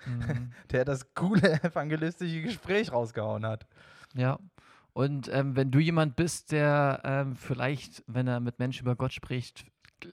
der 0.70 0.84
das 0.84 1.14
coole 1.14 1.62
evangelistische 1.62 2.42
Gespräch 2.42 2.92
rausgehauen 2.92 3.46
hat. 3.46 3.66
Ja. 4.14 4.38
Und 4.92 5.32
ähm, 5.32 5.56
wenn 5.56 5.70
du 5.70 5.78
jemand 5.78 6.16
bist, 6.16 6.52
der 6.52 7.00
ähm, 7.04 7.36
vielleicht, 7.36 8.04
wenn 8.06 8.28
er 8.28 8.40
mit 8.40 8.58
Menschen 8.58 8.82
über 8.82 8.96
Gott 8.96 9.14
spricht, 9.14 9.64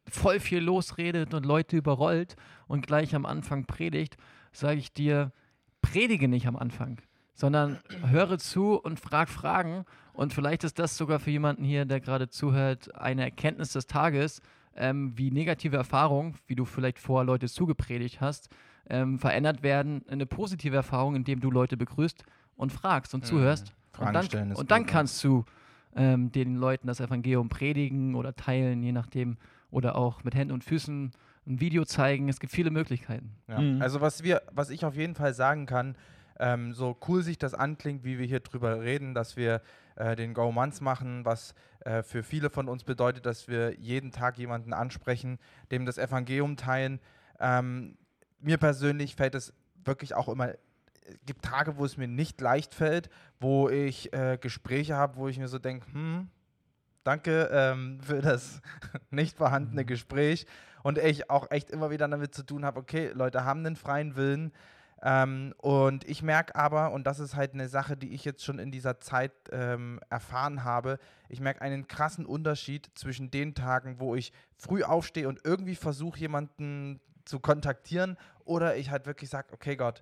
voll 0.08 0.40
viel 0.40 0.60
losredet 0.60 1.34
und 1.34 1.46
Leute 1.46 1.76
überrollt 1.76 2.38
und 2.68 2.88
gleich 2.88 3.14
am 3.14 3.26
Anfang 3.26 3.66
predigt, 3.66 4.16
sage 4.54 4.80
ich 4.80 4.94
dir, 4.94 5.34
predige 5.82 6.28
nicht 6.30 6.48
am 6.48 6.56
Anfang, 6.56 7.02
sondern 7.40 7.80
höre 8.06 8.38
zu 8.38 8.74
und 8.76 9.00
frag 9.00 9.30
Fragen. 9.30 9.86
Und 10.12 10.34
vielleicht 10.34 10.66
ist 10.66 10.78
das 10.78 10.98
sogar 10.98 11.20
für 11.20 11.32
jemanden 11.32 11.64
hier, 11.64 11.86
der 11.86 12.02
gerade 12.02 12.28
zuhört, 12.28 12.94
eine 12.96 13.24
Erkenntnis 13.24 13.72
des 13.72 13.88
Tages, 13.88 14.42
ähm, 14.76 15.18
wie 15.18 15.32
negative 15.32 15.78
Erfahrungen, 15.78 16.36
wie 16.48 16.56
du 16.56 16.66
vielleicht 16.66 17.00
vorher 17.00 17.26
Leute 17.26 17.48
zugepredigt 17.48 18.20
hast, 18.20 18.50
ähm, 18.90 19.20
verändert 19.20 19.64
werden 19.64 20.02
in 20.08 20.14
eine 20.14 20.26
positive 20.26 20.76
Erfahrung, 20.76 21.16
indem 21.16 21.40
du 21.40 21.50
Leute 21.50 21.78
begrüßt 21.78 22.24
und 22.58 22.74
fragst 22.74 23.14
und 23.14 23.26
zuhörst. 23.26 23.74
Fragen 23.94 24.10
Und 24.10 24.14
dann, 24.14 24.26
stellen 24.26 24.52
ist 24.52 24.60
und 24.60 24.72
dann 24.72 24.82
gut, 24.84 24.92
kannst 24.92 25.24
du 25.24 25.46
ähm, 25.96 26.32
den 26.32 26.56
Leuten 26.56 26.88
das 26.88 27.00
Evangelium 27.00 27.48
predigen 27.48 28.16
oder 28.16 28.36
teilen, 28.36 28.84
je 28.84 28.92
nachdem. 28.92 29.38
Oder 29.72 29.96
auch 29.96 30.24
mit 30.24 30.34
Händen 30.34 30.54
und 30.54 30.64
Füßen 30.64 31.12
ein 31.48 31.62
Video 31.62 31.86
zeigen. 31.86 32.28
Es 32.28 32.40
gibt 32.40 32.52
viele 32.52 32.72
Möglichkeiten. 32.72 33.32
Ja. 33.48 33.62
Mhm. 33.62 33.82
Also 33.82 34.02
was 34.02 34.24
wir, 34.24 34.42
was 34.52 34.72
ich 34.72 34.84
auf 34.84 34.96
jeden 34.96 35.16
Fall 35.16 35.34
sagen 35.34 35.68
kann, 35.68 35.96
ähm, 36.40 36.74
so 36.74 36.98
cool 37.08 37.22
sich 37.22 37.38
das 37.38 37.54
anklingt, 37.54 38.04
wie 38.04 38.18
wir 38.18 38.26
hier 38.26 38.40
drüber 38.40 38.82
reden, 38.82 39.14
dass 39.14 39.36
wir 39.38 39.62
äh, 39.96 40.16
den 40.16 40.34
Go 40.34 40.52
Months 40.52 40.82
machen, 40.82 41.26
was 41.26 41.54
äh, 41.82 42.02
für 42.04 42.24
viele 42.24 42.50
von 42.50 42.68
uns 42.68 42.84
bedeutet, 42.84 43.26
dass 43.26 43.48
wir 43.48 43.78
jeden 43.80 44.12
Tag 44.12 44.38
jemanden 44.38 44.74
ansprechen, 44.74 45.38
dem 45.72 45.86
das 45.86 45.98
Evangelium 45.98 46.58
teilen. 46.58 47.00
Ähm, 47.40 47.98
mir 48.40 48.58
persönlich 48.58 49.16
fällt 49.16 49.36
es 49.36 49.54
wirklich 49.84 50.16
auch 50.16 50.30
immer, 50.30 50.54
es 51.10 51.20
gibt 51.26 51.44
Tage, 51.44 51.78
wo 51.78 51.86
es 51.86 51.98
mir 51.98 52.08
nicht 52.08 52.40
leicht 52.40 52.74
fällt, 52.74 53.10
wo 53.40 53.70
ich 53.70 54.14
äh, 54.14 54.38
Gespräche 54.40 54.96
habe, 54.96 55.18
wo 55.18 55.28
ich 55.28 55.40
mir 55.40 55.48
so 55.48 55.60
denke, 55.60 55.92
hm, 55.92 56.30
danke 57.04 57.50
ähm, 57.52 58.00
für 58.04 58.22
das 58.22 58.62
nicht 59.10 59.38
vorhandene 59.38 59.86
Gespräch 59.86 60.46
und 60.84 60.98
ich 60.98 61.30
auch 61.30 61.52
echt 61.52 61.72
immer 61.72 61.90
wieder 61.90 62.08
damit 62.08 62.34
zu 62.34 62.44
tun 62.44 62.64
habe, 62.64 62.80
okay, 62.80 63.12
Leute 63.14 63.44
haben 63.44 63.66
einen 63.66 63.76
freien 63.76 64.16
Willen. 64.16 64.52
Ähm, 65.02 65.54
und 65.58 66.04
ich 66.10 66.22
merke 66.22 66.56
aber, 66.56 66.92
und 66.92 67.08
das 67.08 67.20
ist 67.20 67.36
halt 67.36 67.54
eine 67.54 67.70
Sache, 67.70 67.96
die 67.96 68.14
ich 68.14 68.26
jetzt 68.26 68.44
schon 68.44 68.60
in 68.60 68.72
dieser 68.72 69.00
Zeit 69.00 69.32
ähm, 69.52 70.00
erfahren 70.10 70.64
habe, 70.64 71.00
ich 71.30 71.40
merke 71.40 71.62
einen 71.62 71.88
krassen 71.88 72.26
Unterschied 72.26 72.90
zwischen 72.96 73.32
den 73.32 73.56
Tagen, 73.56 74.00
wo 74.00 74.16
ich 74.16 74.34
früh 74.58 74.84
aufstehe 74.84 75.28
und 75.28 75.42
irgendwie 75.46 75.76
versuche, 75.76 76.20
jemanden 76.20 77.00
zu 77.26 77.40
kontaktieren, 77.40 78.18
oder 78.44 78.76
ich 78.76 78.90
halt 78.90 79.06
wirklich 79.06 79.30
sage, 79.30 79.54
okay 79.54 79.76
Gott, 79.76 80.02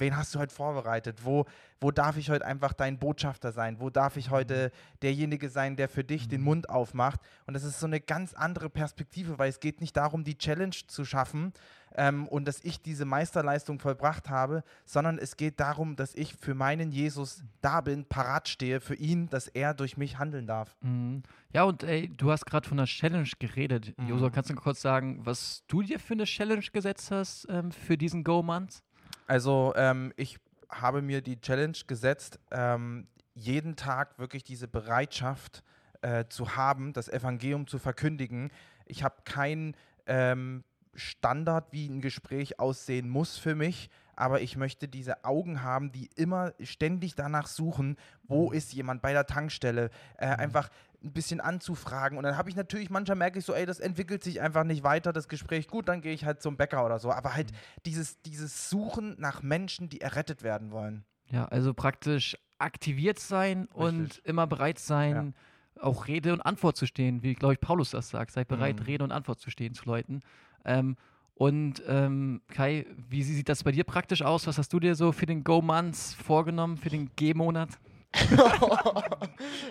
wen 0.00 0.16
hast 0.16 0.34
du 0.34 0.40
heute 0.40 0.52
vorbereitet? 0.52 1.24
Wo, 1.24 1.44
wo 1.80 1.90
darf 1.90 2.16
ich 2.16 2.30
heute 2.30 2.44
einfach 2.44 2.72
dein 2.72 2.98
Botschafter 2.98 3.52
sein? 3.52 3.78
Wo 3.78 3.90
darf 3.90 4.16
ich 4.16 4.30
heute 4.30 4.72
derjenige 5.02 5.48
sein, 5.48 5.76
der 5.76 5.88
für 5.88 6.02
dich 6.02 6.26
den 6.26 6.40
Mund 6.40 6.68
aufmacht? 6.68 7.20
Und 7.46 7.54
das 7.54 7.62
ist 7.62 7.78
so 7.78 7.86
eine 7.86 8.00
ganz 8.00 8.34
andere 8.34 8.70
Perspektive, 8.70 9.38
weil 9.38 9.50
es 9.50 9.60
geht 9.60 9.80
nicht 9.80 9.96
darum, 9.96 10.24
die 10.24 10.36
Challenge 10.36 10.74
zu 10.88 11.04
schaffen 11.04 11.52
ähm, 11.96 12.28
und 12.28 12.46
dass 12.46 12.62
ich 12.62 12.80
diese 12.80 13.04
Meisterleistung 13.04 13.78
vollbracht 13.78 14.28
habe, 14.28 14.62
sondern 14.84 15.18
es 15.18 15.36
geht 15.36 15.60
darum, 15.60 15.96
dass 15.96 16.14
ich 16.14 16.34
für 16.34 16.54
meinen 16.54 16.92
Jesus 16.92 17.42
da 17.60 17.80
bin, 17.80 18.04
parat 18.04 18.48
stehe 18.48 18.80
für 18.80 18.94
ihn, 18.94 19.28
dass 19.28 19.48
er 19.48 19.74
durch 19.74 19.96
mich 19.96 20.18
handeln 20.18 20.46
darf. 20.46 20.76
Mhm. 20.80 21.22
Ja, 21.52 21.64
und 21.64 21.82
ey, 21.82 22.08
du 22.16 22.30
hast 22.30 22.46
gerade 22.46 22.68
von 22.68 22.78
einer 22.78 22.86
Challenge 22.86 23.28
geredet. 23.38 23.96
Mhm. 23.98 24.08
Josua, 24.08 24.30
kannst 24.30 24.50
du 24.50 24.54
kurz 24.54 24.80
sagen, 24.80 25.20
was 25.24 25.64
du 25.66 25.82
dir 25.82 25.98
für 25.98 26.14
eine 26.14 26.24
Challenge 26.24 26.64
gesetzt 26.72 27.10
hast 27.10 27.46
ähm, 27.50 27.72
für 27.72 27.98
diesen 27.98 28.24
Go-Month? 28.24 28.82
Also 29.26 29.72
ähm, 29.76 30.12
ich 30.16 30.38
habe 30.68 31.02
mir 31.02 31.20
die 31.20 31.40
Challenge 31.40 31.76
gesetzt, 31.86 32.38
ähm, 32.50 33.08
jeden 33.34 33.76
Tag 33.76 34.18
wirklich 34.18 34.44
diese 34.44 34.68
Bereitschaft 34.68 35.62
äh, 36.02 36.24
zu 36.28 36.56
haben, 36.56 36.92
das 36.92 37.08
Evangelium 37.08 37.66
zu 37.66 37.78
verkündigen. 37.78 38.50
Ich 38.86 39.02
habe 39.02 39.16
keinen 39.24 39.76
ähm, 40.06 40.64
Standard, 40.94 41.72
wie 41.72 41.88
ein 41.88 42.00
Gespräch 42.00 42.58
aussehen 42.58 43.08
muss 43.08 43.36
für 43.38 43.54
mich, 43.54 43.90
aber 44.16 44.40
ich 44.42 44.56
möchte 44.56 44.88
diese 44.88 45.24
Augen 45.24 45.62
haben, 45.62 45.92
die 45.92 46.10
immer 46.16 46.52
ständig 46.62 47.14
danach 47.14 47.46
suchen, 47.46 47.96
wo 48.24 48.48
Mhm. 48.50 48.56
ist 48.56 48.72
jemand 48.72 49.02
bei 49.02 49.12
der 49.12 49.26
Tankstelle, 49.26 49.90
äh, 50.18 50.26
einfach 50.26 50.68
ein 51.02 51.12
bisschen 51.12 51.40
anzufragen 51.40 52.18
und 52.18 52.24
dann 52.24 52.36
habe 52.36 52.50
ich 52.50 52.56
natürlich, 52.56 52.90
manchmal 52.90 53.16
merke 53.16 53.38
ich 53.38 53.44
so, 53.44 53.54
ey, 53.54 53.64
das 53.64 53.80
entwickelt 53.80 54.22
sich 54.22 54.40
einfach 54.40 54.64
nicht 54.64 54.82
weiter, 54.82 55.12
das 55.12 55.28
Gespräch, 55.28 55.68
gut, 55.68 55.88
dann 55.88 56.02
gehe 56.02 56.12
ich 56.12 56.24
halt 56.26 56.42
zum 56.42 56.56
Bäcker 56.56 56.84
oder 56.84 56.98
so, 56.98 57.10
aber 57.10 57.30
Mhm. 57.30 57.34
halt 57.34 57.52
dieses, 57.86 58.20
dieses 58.22 58.68
Suchen 58.68 59.16
nach 59.18 59.42
Menschen, 59.42 59.88
die 59.88 60.00
errettet 60.00 60.42
werden 60.42 60.70
wollen. 60.70 61.04
Ja, 61.30 61.46
also 61.46 61.72
praktisch 61.72 62.36
aktiviert 62.58 63.18
sein 63.18 63.66
und 63.72 64.00
Richtig. 64.02 64.26
immer 64.26 64.46
bereit 64.46 64.78
sein, 64.78 65.34
auch 65.80 66.08
Rede 66.08 66.34
und 66.34 66.42
Antwort 66.42 66.76
zu 66.76 66.84
stehen, 66.86 67.22
wie, 67.22 67.34
glaube 67.34 67.54
ich, 67.54 67.60
Paulus 67.60 67.92
das 67.92 68.10
sagt. 68.10 68.32
Seid 68.32 68.48
bereit, 68.48 68.80
Mhm. 68.80 68.84
Rede 68.84 69.04
und 69.04 69.12
Antwort 69.12 69.40
zu 69.40 69.48
stehen 69.48 69.72
zu 69.72 69.86
Leuten. 69.86 70.20
Ähm, 70.64 70.96
und 71.34 71.82
ähm, 71.88 72.42
Kai, 72.48 72.84
wie 73.08 73.22
sieht 73.22 73.48
das 73.48 73.64
bei 73.64 73.72
dir 73.72 73.84
praktisch 73.84 74.22
aus? 74.22 74.46
Was 74.46 74.58
hast 74.58 74.72
du 74.72 74.80
dir 74.80 74.94
so 74.94 75.10
für 75.12 75.26
den 75.26 75.42
Go-Months 75.42 76.12
vorgenommen, 76.14 76.76
für 76.76 76.90
den 76.90 77.10
G-Monat? 77.16 77.70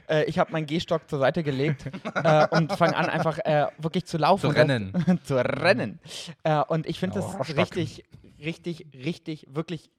äh, 0.10 0.24
ich 0.25 0.39
habe 0.39 0.51
meinen 0.51 0.65
Gehstock 0.65 1.10
zur 1.10 1.19
Seite 1.19 1.43
gelegt 1.43 1.86
äh, 2.15 2.48
und 2.51 2.72
fange 2.74 2.96
an, 2.96 3.05
einfach 3.08 3.38
äh, 3.39 3.67
wirklich 3.77 4.05
zu 4.05 4.17
laufen. 4.17 4.41
Zu 4.41 4.48
Und 4.50 4.55
das- 4.58 4.63
rennen. 4.69 5.19
zu 5.24 5.36
rennen. 5.38 6.00
Äh, 6.43 6.62
und 6.67 6.88
ich 6.88 7.00
finde 7.00 7.19
Oh, 7.19 7.36
das 7.38 7.55
richtig, 7.58 8.03
richtig, 8.39 8.88
richtig, 8.93 9.48
wirklich 9.50 9.89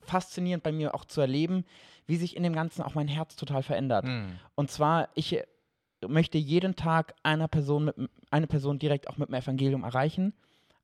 faszinierend 0.00 0.62
bei 0.64 0.72
mir 0.72 0.94
auch 0.94 1.04
zu 1.04 1.20
erleben, 1.20 1.64
wie 2.06 2.16
sich 2.16 2.36
in 2.36 2.42
dem 2.42 2.54
Ganzen 2.54 2.82
auch 2.82 2.94
mein 2.94 3.08
Herz 3.08 3.36
total 3.36 3.62
verändert. 3.62 4.04
Hm. 4.06 4.38
Und 4.54 4.70
zwar, 4.70 5.08
ich 5.14 5.38
möchte 6.08 6.38
jeden 6.38 6.76
Tag 6.76 7.14
einer 7.22 7.48
Person 7.48 7.86
mit, 7.86 7.96
eine 8.30 8.46
Person 8.46 8.78
direkt 8.78 9.08
auch 9.08 9.16
mit 9.16 9.28
dem 9.28 9.34
Evangelium 9.34 9.84
erreichen. 9.84 10.32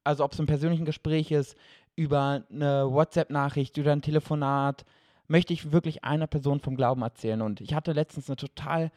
Also 0.05 0.25
ob 0.25 0.33
es 0.33 0.39
im 0.39 0.47
persönlichen 0.47 0.85
Gespräch 0.85 1.31
ist, 1.31 1.57
über 1.97 2.45
eine 2.51 2.91
WhatsApp-Nachricht, 2.91 3.77
über 3.77 3.93
ein 3.93 4.03
Telefonat, 4.03 4.85
möchte 5.27 5.53
ich 5.53 5.73
wirklich 5.73 6.05
einer 6.05 6.27
Person 6.27 6.61
vom 6.61 6.77
Glauben 6.77 7.03
erzählen. 7.03 7.43
Und 7.43 7.61
ich 7.61 7.75
hatte 7.75 7.93
letztens 7.93 8.29
eine 8.29 8.37
total 8.37 8.91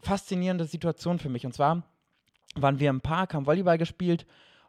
faszinierende 0.00 0.64
Situation 0.64 1.18
für 1.18 1.28
mich. 1.28 1.46
Und 1.46 1.52
zwar 1.52 1.82
waren 2.56 2.80
wir 2.80 2.90
im 2.90 3.00
Park, 3.00 3.34
haben 3.34 3.46
Volleyball 3.46 3.78
gespielt 3.78 4.26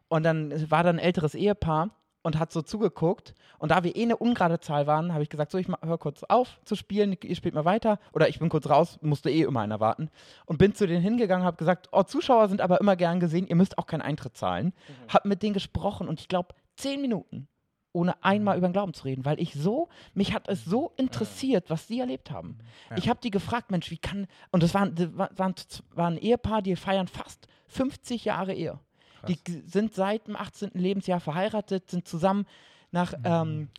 und 0.08 0.24
dann 0.24 0.70
war 0.70 0.84
da 0.84 0.90
ein 0.90 1.00
älteres 1.00 1.36
Ehepaar 1.36 1.90
und 2.24 2.38
hat 2.38 2.52
so 2.52 2.62
zugeguckt. 2.62 3.34
Und 3.58 3.72
da 3.72 3.84
wir 3.84 3.96
eh 3.96 4.04
eine 4.04 4.18
ungerade 4.18 4.60
Zahl 4.60 4.88
waren, 4.88 5.14
habe 5.14 5.24
ich 5.24 5.30
gesagt, 5.30 5.52
so, 5.52 5.58
ich 5.58 5.68
höre 5.68 5.98
kurz 5.98 6.24
auf 6.24 6.60
zu 6.66 6.76
spielen, 6.76 7.16
ihr 7.24 7.36
spielt 7.36 7.56
mal 7.56 7.66
weiter. 7.66 8.00
Oder 8.14 8.30
ich 8.30 8.40
bin 8.40 8.50
kurz 8.50 8.70
raus, 8.70 9.00
musste 9.02 9.30
eh 9.30 9.42
immer 9.42 9.62
einer 9.62 9.80
warten. 9.80 10.10
Und 10.46 10.58
bin 10.58 10.74
zu 10.74 10.88
denen 10.88 11.02
hingegangen, 11.02 11.46
habe 11.46 11.58
gesagt, 11.58 11.90
oh, 11.92 12.04
Zuschauer 12.04 12.48
sind 12.48 12.62
aber 12.62 12.80
immer 12.82 12.96
gern 12.96 13.20
gesehen, 13.20 13.48
ihr 13.48 13.56
müsst 13.56 13.78
auch 13.78 13.86
keinen 13.86 14.02
Eintritt 14.02 14.38
zahlen. 14.38 14.74
Hab 15.08 15.26
mit 15.26 15.44
denen 15.44 15.54
gesprochen 15.54 16.08
und 16.08 16.20
ich 16.20 16.28
glaube, 16.28 16.56
zehn 16.76 17.02
Minuten, 17.02 17.48
ohne 17.94 18.24
einmal 18.24 18.58
über 18.58 18.68
den 18.68 18.74
Glauben 18.74 18.94
zu 18.94 19.04
reden, 19.04 19.26
weil 19.26 19.40
ich 19.40 19.54
so, 19.54 19.90
mich 20.14 20.34
hat 20.34 20.48
es 20.48 20.64
so 20.66 20.94
interessiert, 20.98 21.70
was 21.70 21.88
sie 21.88 22.00
erlebt 22.00 22.32
haben. 22.32 22.60
Ja. 22.90 22.98
Ich 22.98 23.10
habe 23.10 23.20
die 23.22 23.32
gefragt, 23.32 23.72
Mensch, 23.72 23.92
wie 23.92 23.98
kann, 23.98 24.28
und 24.52 24.64
das 24.64 24.74
waren, 24.74 24.96
das 24.96 25.10
waren, 25.16 25.56
waren 25.94 26.14
ein 26.14 26.22
Ehepaar, 26.22 26.62
die 26.62 26.76
feiern 26.76 27.08
fast 27.08 27.48
50 27.68 28.26
Jahre 28.26 28.54
Ehe. 28.54 28.80
Die 29.28 29.36
g- 29.44 29.62
sind 29.66 29.94
seit 29.94 30.28
dem 30.28 30.36
18. 30.36 30.72
Lebensjahr 30.74 31.20
verheiratet, 31.20 31.90
sind 31.90 32.08
zusammen 32.08 32.46
nach 32.92 33.14
ähm, 33.24 33.70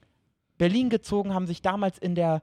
Berlin 0.59 0.91
gezogen, 0.91 1.35
haben 1.35 1.47
sich 1.47 1.63
damals 1.63 1.99
in 1.99 2.15
der, 2.15 2.43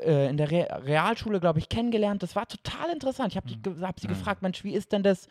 äh, 0.00 0.28
in 0.28 0.36
der 0.36 0.50
Re 0.50 0.68
Realschule, 0.84 1.40
glaube 1.40 1.58
ich, 1.58 1.68
kennengelernt. 1.68 2.22
Das 2.22 2.36
war 2.36 2.46
total 2.46 2.90
interessant. 2.90 3.32
Ich 3.32 3.36
habe 3.36 3.48
ge 3.56 3.74
hab 3.82 3.98
sie 4.00 4.06
Mhm. 4.06 4.12
gefragt, 4.12 4.42
Mensch, 4.42 4.64
wie 4.64 4.74
ist 4.74 4.92
denn 4.92 5.02
das, 5.02 5.28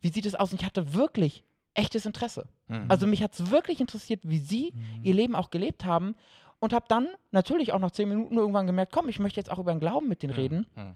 wie 0.00 0.08
sieht 0.08 0.26
es 0.26 0.34
aus? 0.34 0.52
Und 0.52 0.60
ich 0.60 0.66
hatte 0.66 0.94
wirklich 0.94 1.44
echtes 1.74 2.06
Interesse. 2.06 2.46
Mhm. 2.68 2.84
Also 2.88 3.06
mich 3.06 3.22
hat 3.22 3.32
es 3.38 3.50
wirklich 3.50 3.80
interessiert, 3.80 4.20
wie 4.24 4.38
sie 4.38 4.72
ihr 5.02 5.14
Leben 5.14 5.34
auch 5.34 5.50
gelebt 5.50 5.84
haben. 5.84 6.14
Und 6.60 6.72
habe 6.72 6.84
dann 6.86 7.08
natürlich 7.32 7.72
auch 7.72 7.80
nach 7.80 7.90
zehn 7.90 8.08
Minuten 8.08 8.36
irgendwann 8.36 8.68
gemerkt, 8.68 8.92
komm, 8.92 9.08
ich 9.08 9.18
möchte 9.18 9.40
jetzt 9.40 9.50
auch 9.50 9.58
über 9.58 9.72
den 9.74 9.80
Glauben 9.80 10.06
mit 10.08 10.22
denen 10.22 10.32
reden. 10.32 10.66
Mhm. 10.76 10.94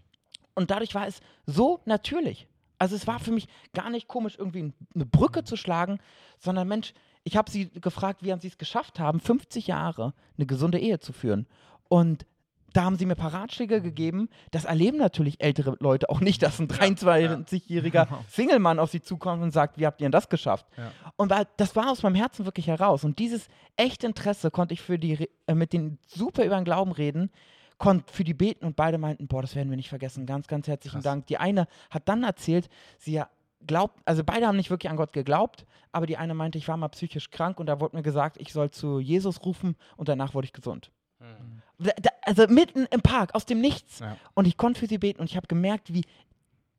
Und 0.55 0.71
dadurch 0.71 0.95
war 0.95 1.09
es 1.09 1.21
so 1.45 1.81
natürlich. 1.87 2.47
Also 2.79 2.95
es 2.97 3.07
war 3.07 3.19
für 3.19 3.31
mich 3.33 3.49
gar 3.75 3.91
nicht 3.91 4.09
komisch, 4.09 4.37
irgendwie 4.39 4.63
ein- 4.65 4.75
eine 4.95 5.07
Brücke 5.07 5.45
zu 5.45 5.57
schlagen, 5.57 5.99
sondern 6.39 6.69
Mensch, 6.69 6.93
ich 7.25 7.37
habe 7.37 7.51
sie 7.51 7.71
gefragt, 7.71 8.23
wie 8.23 8.33
haben 8.33 8.41
sie 8.41 8.49
es 8.49 8.59
geschafft 8.59 8.99
haben, 9.01 9.21
50 9.21 9.67
Jahre 9.67 10.15
eine 10.37 10.47
gesunde 10.47 10.79
Ehe 10.79 10.99
zu 11.01 11.13
führen. 11.13 11.47
Und 11.89 12.27
da 12.73 12.85
haben 12.85 12.97
sie 12.97 13.07
mir 13.07 13.15
ein 13.15 13.19
paar 13.19 13.33
Ratschläge 13.33 13.81
gegeben. 13.81 14.29
Das 14.51 14.67
erleben 14.67 14.99
natürlich 14.99 15.41
ältere 15.43 15.77
Leute 15.81 16.11
auch 16.11 16.21
nicht, 16.21 16.43
dass 16.43 16.59
ein 16.61 16.69
23-jähriger 16.69 18.07
Single-Mann 18.29 18.79
auf 18.79 18.91
sie 18.91 19.01
zukommt 19.01 19.43
und 19.43 19.51
sagt, 19.51 19.79
wie 19.79 19.87
habt 19.87 20.01
ihr 20.01 20.05
denn 20.05 20.13
das 20.13 20.29
geschafft? 20.29 20.67
Ja. 20.77 20.93
Und 21.17 21.33
das 21.57 21.75
war 21.75 21.91
aus 21.91 22.03
meinem 22.03 22.17
Herzen 22.17 22.45
wirklich 22.45 22.67
heraus. 22.67 23.05
Und 23.05 23.19
dieses 23.19 23.49
echte 23.77 24.07
Interesse 24.07 24.51
konnte 24.51 24.75
ich 24.75 24.83
für 24.83 24.99
die, 24.99 25.29
äh, 25.47 25.55
mit 25.55 25.73
denen 25.73 25.99
super 26.07 26.45
über 26.45 26.57
den 26.57 26.65
Glauben 26.67 26.93
reden, 26.93 27.31
konnte 27.79 28.13
für 28.13 28.25
die 28.25 28.35
beten 28.35 28.65
und 28.65 28.77
beide 28.77 28.99
meinten, 28.99 29.29
boah, 29.29 29.43
das 29.43 29.55
werden 29.55 29.71
wir 29.71 29.77
nicht 29.77 29.89
vergessen. 29.89 30.27
Ganz, 30.27 30.47
ganz 30.47 30.67
herzlichen 30.67 30.97
Krass. 30.97 31.05
Dank. 31.05 31.27
Die 31.27 31.39
eine 31.39 31.67
hat 31.91 32.09
dann 32.09 32.25
erzählt, 32.25 32.69
sie 32.99 33.23
glaubt, 33.67 34.01
also 34.05 34.25
beide 34.25 34.47
haben 34.47 34.57
nicht 34.57 34.71
wirklich 34.71 34.91
an 34.91 34.97
Gott 34.97 35.13
geglaubt, 35.13 35.67
aber 35.93 36.07
die 36.07 36.17
eine 36.17 36.35
meinte, 36.35 36.59
ich 36.59 36.69
war 36.69 36.77
mal 36.77 36.89
psychisch 36.89 37.31
krank 37.31 37.59
und 37.59 37.67
da 37.67 37.81
wurde 37.81 37.97
mir 37.97 38.03
gesagt, 38.03 38.37
ich 38.39 38.53
soll 38.53 38.71
zu 38.71 39.01
Jesus 39.01 39.45
rufen 39.45 39.77
und 39.97 40.09
danach 40.09 40.35
wurde 40.35 40.47
ich 40.47 40.53
gesund. 40.53 40.91
Mhm. 41.19 41.63
Da, 41.79 41.93
da, 42.01 42.11
also 42.23 42.47
mitten 42.49 42.87
im 42.91 43.03
Park, 43.03 43.35
aus 43.35 43.45
dem 43.45 43.61
Nichts. 43.61 43.99
Ja. 43.99 44.17
Und 44.35 44.47
ich 44.47 44.57
konnte 44.57 44.81
für 44.81 44.87
sie 44.87 44.99
beten 44.99 45.21
und 45.21 45.31
ich 45.31 45.37
habe 45.37 45.47
gemerkt, 45.47 45.93
wie 45.93 46.05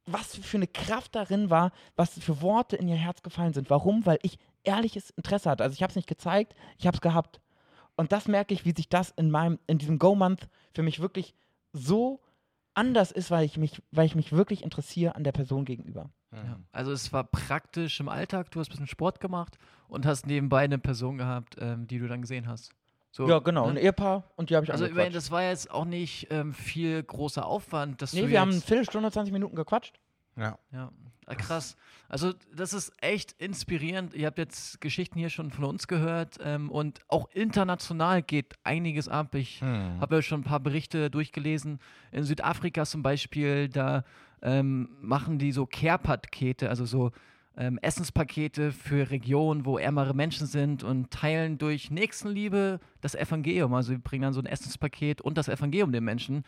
was 0.08 0.36
für 0.36 0.58
eine 0.58 0.68
Kraft 0.68 1.16
darin 1.16 1.50
war, 1.50 1.72
was 1.98 2.18
für 2.18 2.42
Worte 2.42 2.78
in 2.78 2.88
ihr 2.88 2.96
Herz 2.96 3.22
gefallen 3.22 3.54
sind. 3.54 3.70
Warum? 3.70 4.06
Weil 4.06 4.20
ich 4.22 4.40
ehrliches 4.64 5.10
Interesse 5.12 5.50
hatte. 5.50 5.64
Also 5.64 5.74
ich 5.74 5.84
habe 5.84 5.92
es 5.92 5.96
nicht 5.98 6.08
gezeigt, 6.08 6.56
ich 6.78 6.88
habe 6.88 6.96
es 6.96 7.02
gehabt. 7.02 7.42
Und 7.98 8.12
das 8.12 8.28
merke 8.28 8.54
ich, 8.54 8.64
wie 8.64 8.72
sich 8.72 8.88
das 8.88 9.12
in 9.12 9.30
meinem, 9.30 9.60
in 9.68 9.80
diesem 9.80 10.00
Go-Month 10.00 10.48
für 10.74 10.84
mich 10.84 11.02
wirklich 11.02 11.36
so 11.74 12.22
anders 12.74 13.12
ist, 13.12 13.32
weil 13.32 13.44
ich 13.44 13.58
mich, 13.58 13.82
weil 13.92 14.06
ich 14.06 14.16
mich 14.16 14.32
wirklich 14.32 14.64
interessiere 14.64 15.16
an 15.16 15.24
der 15.24 15.32
Person 15.32 15.66
gegenüber. 15.66 16.10
Ja. 16.32 16.60
Also 16.72 16.92
es 16.92 17.12
war 17.12 17.24
praktisch 17.24 18.00
im 18.00 18.08
Alltag, 18.08 18.52
du 18.52 18.60
hast 18.60 18.68
ein 18.68 18.72
bisschen 18.72 18.88
Sport 18.88 19.20
gemacht 19.20 19.58
und 19.88 20.06
hast 20.06 20.28
nebenbei 20.28 20.64
eine 20.64 20.78
Person 20.78 21.18
gehabt, 21.18 21.58
ähm, 21.60 21.88
die 21.88 22.00
du 22.00 22.08
dann 22.08 22.22
gesehen 22.22 22.48
hast. 22.48 22.72
So, 23.12 23.28
Ja, 23.28 23.40
genau, 23.40 23.66
ne? 23.66 23.72
ein 23.72 23.78
Ehepaar 23.78 24.30
und 24.36 24.50
die 24.50 24.56
habe 24.56 24.66
ich 24.66 24.72
Also 24.72 24.86
immerhin, 24.86 25.14
das 25.14 25.32
war 25.32 25.42
jetzt 25.42 25.72
auch 25.72 25.86
nicht 25.86 26.28
ähm, 26.30 26.54
viel 26.54 27.02
großer 27.02 27.46
Aufwand, 27.46 28.02
dass 28.02 28.14
Nee, 28.14 28.24
du 28.24 28.28
wir 28.30 28.42
haben 28.42 28.52
eine 28.52 28.62
Viertelstunde, 28.62 29.12
20 29.12 29.34
Minuten 29.34 29.56
gequatscht. 29.56 30.00
Ja. 30.38 30.58
ja, 30.72 30.92
ah, 31.26 31.36
krass. 31.36 31.76
Also 32.08 32.34
das 32.56 32.72
ist 32.74 32.94
echt 33.02 33.34
inspirierend. 33.40 34.14
Ihr 34.14 34.28
habt 34.28 34.38
jetzt 34.38 34.80
Geschichten 34.82 35.18
hier 35.18 35.30
schon 35.30 35.50
von 35.52 35.66
uns 35.66 35.88
gehört 35.88 36.38
ähm, 36.44 36.70
und 36.70 37.00
auch 37.08 37.28
international 37.32 38.22
geht 38.22 38.54
einiges 38.64 39.10
ab. 39.10 39.34
Ich 39.36 39.62
Mhm. 39.62 40.00
habe 40.00 40.16
ja 40.18 40.22
schon 40.22 40.42
ein 40.42 40.44
paar 40.44 40.60
Berichte 40.60 41.10
durchgelesen. 41.10 41.80
In 42.12 42.24
Südafrika 42.24 42.86
zum 42.86 43.02
Beispiel, 43.02 43.68
da 43.68 44.04
ähm, 44.44 44.90
machen 45.02 45.40
die 45.40 45.52
so 45.52 45.66
Care-Pakete, 45.66 46.70
also 46.70 46.86
so 46.86 47.12
ähm, 47.58 47.80
Essenspakete 47.82 48.72
für 48.72 49.10
Regionen, 49.10 49.66
wo 49.66 49.80
ärmere 49.80 50.14
Menschen 50.14 50.46
sind 50.46 50.84
und 50.84 51.10
teilen 51.10 51.58
durch 51.58 51.90
Nächstenliebe 51.90 52.80
das 53.02 53.16
Evangelium. 53.16 53.74
Also 53.74 53.94
wir 53.94 54.00
bringen 54.00 54.22
dann 54.22 54.34
so 54.34 54.40
ein 54.40 54.46
Essenspaket 54.46 55.22
und 55.22 55.40
das 55.40 55.48
Evangelium 55.50 55.92
den 55.92 56.04
Menschen. 56.04 56.44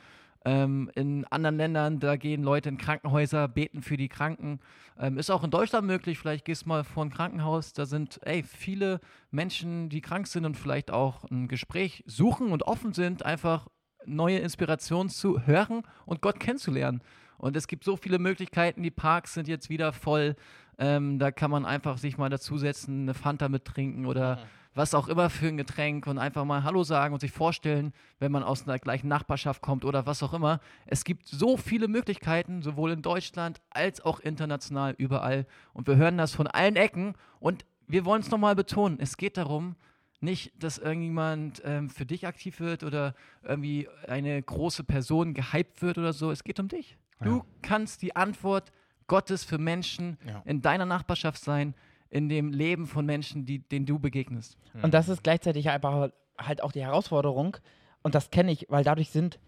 Ähm, 0.46 0.90
in 0.96 1.26
anderen 1.26 1.58
Ländern, 1.58 2.00
da 2.00 2.16
gehen 2.16 2.44
Leute 2.44 2.70
in 2.70 2.78
Krankenhäuser, 2.78 3.48
beten 3.48 3.82
für 3.82 3.98
die 3.98 4.08
Kranken. 4.08 4.60
Ähm, 4.98 5.18
ist 5.18 5.30
auch 5.30 5.44
in 5.44 5.52
Deutschland 5.52 5.86
möglich. 5.86 6.18
Vielleicht 6.18 6.46
gehst 6.46 6.64
du 6.64 6.70
mal 6.70 6.84
vor 6.84 7.04
ein 7.04 7.10
Krankenhaus. 7.10 7.74
Da 7.74 7.86
sind 7.86 8.20
ey, 8.24 8.44
viele 8.44 9.02
Menschen, 9.32 9.90
die 9.90 10.02
krank 10.02 10.28
sind 10.28 10.46
und 10.46 10.56
vielleicht 10.56 10.92
auch 10.92 11.26
ein 11.30 11.48
Gespräch 11.48 12.04
suchen 12.08 12.52
und 12.52 12.64
offen 12.64 12.94
sind, 12.94 13.24
einfach 13.26 13.68
neue 14.06 14.40
Inspirationen 14.40 15.10
zu 15.10 15.46
hören 15.46 15.84
und 16.06 16.22
Gott 16.22 16.40
kennenzulernen. 16.40 17.02
Und 17.38 17.56
es 17.56 17.68
gibt 17.68 17.84
so 17.84 17.96
viele 17.96 18.20
Möglichkeiten. 18.20 18.84
Die 18.84 18.92
Parks 18.92 19.34
sind 19.34 19.48
jetzt 19.48 19.70
wieder 19.70 19.94
voll. 19.94 20.36
Ähm, 20.78 21.20
da 21.20 21.32
kann 21.32 21.52
man 21.52 21.66
einfach 21.66 21.98
sich 21.98 22.18
mal 22.18 22.30
dazusetzen, 22.30 23.04
eine 23.04 23.14
Fanta 23.14 23.50
mittrinken 23.50 24.06
oder 24.06 24.40
was 24.80 24.94
auch 24.94 25.10
immer 25.10 25.30
für 25.30 25.50
ein 25.50 25.58
Getränk 25.58 26.08
und 26.08 26.18
einfach 26.18 26.46
mal 26.46 26.64
Hallo 26.64 26.84
sagen 26.86 27.14
und 27.14 27.20
sich 27.20 27.34
vorstellen, 27.34 27.92
wenn 28.20 28.32
man 28.32 28.44
aus 28.44 28.66
einer 28.66 28.80
gleichen 28.80 29.10
Nachbarschaft 29.10 29.62
kommt 29.62 29.84
oder 29.84 30.06
was 30.06 30.24
auch 30.24 30.32
immer. 30.34 30.62
Es 30.86 31.04
gibt 31.04 31.28
so 31.28 31.58
viele 31.58 31.90
Möglichkeiten, 31.90 32.62
sowohl 32.62 32.92
in 32.92 33.02
Deutschland 33.02 33.60
als 33.72 34.00
auch 34.00 34.22
international, 34.22 34.96
überall. 34.98 35.46
Und 35.74 35.88
wir 35.88 35.98
hören 35.98 36.18
das 36.18 36.34
von 36.34 36.48
allen 36.48 36.78
Ecken. 36.78 37.16
Und 37.42 37.66
wir 37.88 38.06
wollen 38.06 38.22
es 38.22 38.32
nochmal 38.32 38.56
betonen, 38.56 39.00
es 39.02 39.18
geht 39.18 39.36
darum, 39.36 39.76
nicht, 40.22 40.54
dass 40.64 40.78
irgendjemand 40.78 41.62
ähm, 41.66 41.90
für 41.90 42.06
dich 42.06 42.26
aktiv 42.26 42.62
wird 42.62 42.84
oder 42.86 43.16
irgendwie 43.44 43.90
eine 44.08 44.42
große 44.42 44.86
Person 44.86 45.34
gehypt 45.34 45.82
wird 45.82 45.98
oder 45.98 46.14
so. 46.14 46.32
Es 46.32 46.46
geht 46.46 46.58
um 46.58 46.70
dich. 46.70 46.98
Du 47.22 47.38
Ja. 47.40 47.46
kannst 47.64 48.02
die 48.02 48.16
Antwort 48.16 48.72
Gottes 49.08 49.44
für 49.44 49.58
Menschen 49.58 50.18
Ja. 50.26 50.42
in 50.46 50.62
deiner 50.62 50.86
Nachbarschaft 50.86 51.44
sein, 51.44 51.74
in 52.10 52.30
dem 52.30 52.52
Leben 52.52 52.88
von 52.88 53.06
Menschen, 53.06 53.46
die, 53.46 53.60
denen 53.60 53.86
du 53.86 54.00
begegnest. 54.00 54.58
Und 54.82 54.94
das 54.94 55.10
ist 55.10 55.24
gleichzeitig 55.24 55.70
einfach 55.70 56.10
halt 56.38 56.64
auch 56.64 56.72
die 56.72 56.82
Herausforderung. 56.82 57.58
Und 58.02 58.16
das 58.16 58.32
kenne 58.32 58.52
ich, 58.52 58.66
weil 58.70 58.84
dadurch 58.84 59.10
sind, 59.10 59.40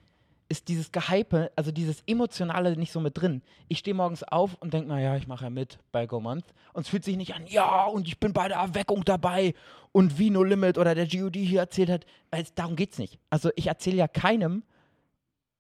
ist 0.49 0.67
dieses 0.67 0.91
Gehype, 0.91 1.49
also 1.55 1.71
dieses 1.71 2.03
Emotionale 2.05 2.75
nicht 2.75 2.91
so 2.91 2.99
mit 2.99 3.17
drin. 3.17 3.41
Ich 3.69 3.79
stehe 3.79 3.93
morgens 3.95 4.21
auf 4.23 4.55
und 4.59 4.73
denke, 4.73 4.89
naja, 4.89 5.15
ich 5.15 5.25
mache 5.25 5.45
ja 5.45 5.49
mit 5.49 5.79
bei 5.93 6.05
Go 6.05 6.19
Month. 6.19 6.43
Und 6.73 6.81
es 6.81 6.89
fühlt 6.89 7.05
sich 7.05 7.15
nicht 7.15 7.33
an, 7.33 7.47
ja, 7.47 7.85
und 7.85 8.05
ich 8.07 8.19
bin 8.19 8.33
bei 8.33 8.49
der 8.49 8.57
Erweckung 8.57 9.05
dabei 9.05 9.53
und 9.93 10.19
wie 10.19 10.29
No 10.29 10.43
Limit 10.43 10.77
oder 10.77 10.93
der 10.93 11.07
GOD 11.07 11.37
hier 11.37 11.61
erzählt 11.61 11.89
hat. 11.89 12.05
Weil 12.31 12.43
es, 12.43 12.53
darum 12.53 12.75
geht 12.75 12.91
es 12.91 12.99
nicht. 12.99 13.17
Also 13.29 13.49
ich 13.55 13.67
erzähle 13.67 13.95
ja 13.95 14.07
keinem 14.09 14.63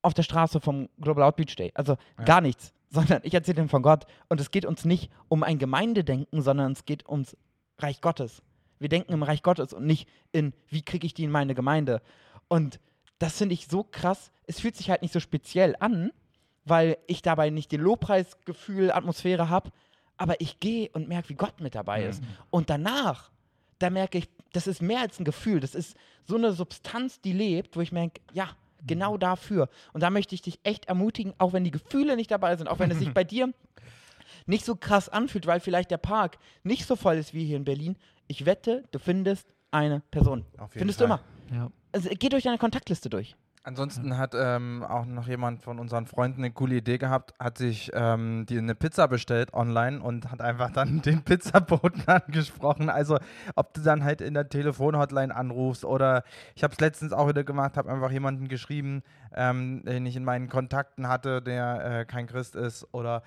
auf 0.01 0.13
der 0.13 0.23
Straße 0.23 0.59
vom 0.59 0.89
Global 0.99 1.23
Outreach 1.23 1.55
Day. 1.55 1.71
Also 1.73 1.95
Ja. 2.19 2.25
gar 2.25 2.41
nichts. 2.41 2.73
Sondern 2.91 3.21
ich 3.23 3.33
erzähle 3.33 3.55
dem 3.55 3.69
von 3.69 3.81
Gott. 3.81 4.05
Und 4.29 4.39
es 4.39 4.51
geht 4.51 4.65
uns 4.65 4.85
nicht 4.85 5.09
um 5.29 5.43
ein 5.43 5.57
Gemeindedenken, 5.57 6.41
sondern 6.41 6.73
es 6.73 6.85
geht 6.85 7.07
ums 7.09 7.35
Reich 7.79 8.01
Gottes. 8.01 8.43
Wir 8.79 8.89
denken 8.89 9.13
im 9.13 9.23
Reich 9.23 9.43
Gottes 9.43 9.73
und 9.73 9.85
nicht 9.85 10.07
in, 10.31 10.53
wie 10.69 10.81
kriege 10.81 11.07
ich 11.07 11.13
die 11.13 11.23
in 11.23 11.31
meine 11.31 11.55
Gemeinde. 11.55 12.01
Und 12.47 12.79
das 13.17 13.37
finde 13.37 13.53
ich 13.53 13.67
so 13.67 13.83
krass. 13.83 14.31
Es 14.45 14.59
fühlt 14.59 14.75
sich 14.75 14.89
halt 14.89 15.01
nicht 15.01 15.13
so 15.13 15.19
speziell 15.19 15.75
an, 15.79 16.11
weil 16.65 16.97
ich 17.07 17.21
dabei 17.21 17.49
nicht 17.49 17.71
den 17.71 17.81
Lobpreisgefühl, 17.81 18.91
Atmosphäre 18.91 19.49
habe, 19.49 19.71
aber 20.17 20.39
ich 20.41 20.59
gehe 20.59 20.89
und 20.93 21.07
merke, 21.07 21.29
wie 21.29 21.35
Gott 21.35 21.61
mit 21.61 21.75
dabei 21.75 22.05
ist. 22.05 22.21
Und 22.49 22.69
danach, 22.69 23.31
da 23.79 23.89
merke 23.89 24.17
ich, 24.17 24.29
das 24.53 24.67
ist 24.67 24.81
mehr 24.81 24.99
als 24.99 25.19
ein 25.19 25.25
Gefühl, 25.25 25.59
das 25.59 25.75
ist 25.75 25.95
so 26.25 26.35
eine 26.35 26.51
Substanz, 26.51 27.21
die 27.21 27.33
lebt, 27.33 27.75
wo 27.75 27.81
ich 27.81 27.91
merke, 27.91 28.21
ja, 28.33 28.49
genau 28.85 29.17
dafür. 29.17 29.69
Und 29.93 30.01
da 30.01 30.09
möchte 30.09 30.35
ich 30.35 30.41
dich 30.41 30.59
echt 30.63 30.85
ermutigen, 30.85 31.33
auch 31.37 31.53
wenn 31.53 31.63
die 31.63 31.71
Gefühle 31.71 32.15
nicht 32.15 32.31
dabei 32.31 32.55
sind, 32.55 32.67
auch 32.67 32.79
wenn 32.79 32.91
es 32.91 32.99
sich 32.99 33.11
bei 33.13 33.23
dir 33.23 33.53
nicht 34.45 34.65
so 34.65 34.75
krass 34.75 35.09
anfühlt, 35.09 35.45
weil 35.45 35.59
vielleicht 35.59 35.91
der 35.91 35.97
Park 35.97 36.37
nicht 36.63 36.85
so 36.85 36.95
voll 36.95 37.15
ist 37.15 37.33
wie 37.33 37.45
hier 37.45 37.57
in 37.57 37.65
Berlin. 37.65 37.95
Ich 38.27 38.45
wette, 38.45 38.83
du 38.91 38.99
findest 38.99 39.47
eine 39.71 40.01
Person. 40.11 40.45
Auf 40.57 40.73
jeden 40.73 40.79
Findest 40.79 40.99
Fall. 40.99 41.07
du 41.07 41.13
immer. 41.53 41.63
Ja. 41.63 41.71
Also, 41.91 42.09
geh 42.17 42.29
durch 42.29 42.43
deine 42.43 42.57
Kontaktliste 42.57 43.09
durch. 43.09 43.35
Ansonsten 43.63 44.17
hat 44.17 44.33
ähm, 44.35 44.83
auch 44.83 45.05
noch 45.05 45.27
jemand 45.27 45.61
von 45.61 45.77
unseren 45.77 46.07
Freunden 46.07 46.41
eine 46.41 46.51
coole 46.51 46.77
Idee 46.77 46.97
gehabt, 46.97 47.35
hat 47.39 47.59
sich 47.59 47.91
ähm, 47.93 48.47
die 48.49 48.57
eine 48.57 48.73
Pizza 48.73 49.07
bestellt 49.07 49.53
online 49.53 50.01
und 50.01 50.31
hat 50.31 50.41
einfach 50.41 50.71
dann 50.71 51.01
den 51.05 51.21
Pizzaboten 51.23 52.03
angesprochen. 52.07 52.89
Also 52.89 53.19
ob 53.55 53.73
du 53.75 53.81
dann 53.81 54.03
halt 54.03 54.21
in 54.21 54.33
der 54.33 54.49
Telefonhotline 54.49 55.35
anrufst 55.35 55.85
oder 55.85 56.23
ich 56.55 56.63
habe 56.63 56.73
es 56.73 56.79
letztens 56.79 57.13
auch 57.13 57.27
wieder 57.27 57.43
gemacht, 57.43 57.77
habe 57.77 57.91
einfach 57.91 58.11
jemanden 58.11 58.47
geschrieben, 58.47 59.03
ähm, 59.35 59.83
den 59.85 60.07
ich 60.07 60.15
in 60.15 60.23
meinen 60.23 60.49
Kontakten 60.49 61.07
hatte, 61.07 61.43
der 61.43 61.99
äh, 61.99 62.05
kein 62.05 62.25
Christ 62.25 62.55
ist 62.55 62.87
oder 62.93 63.21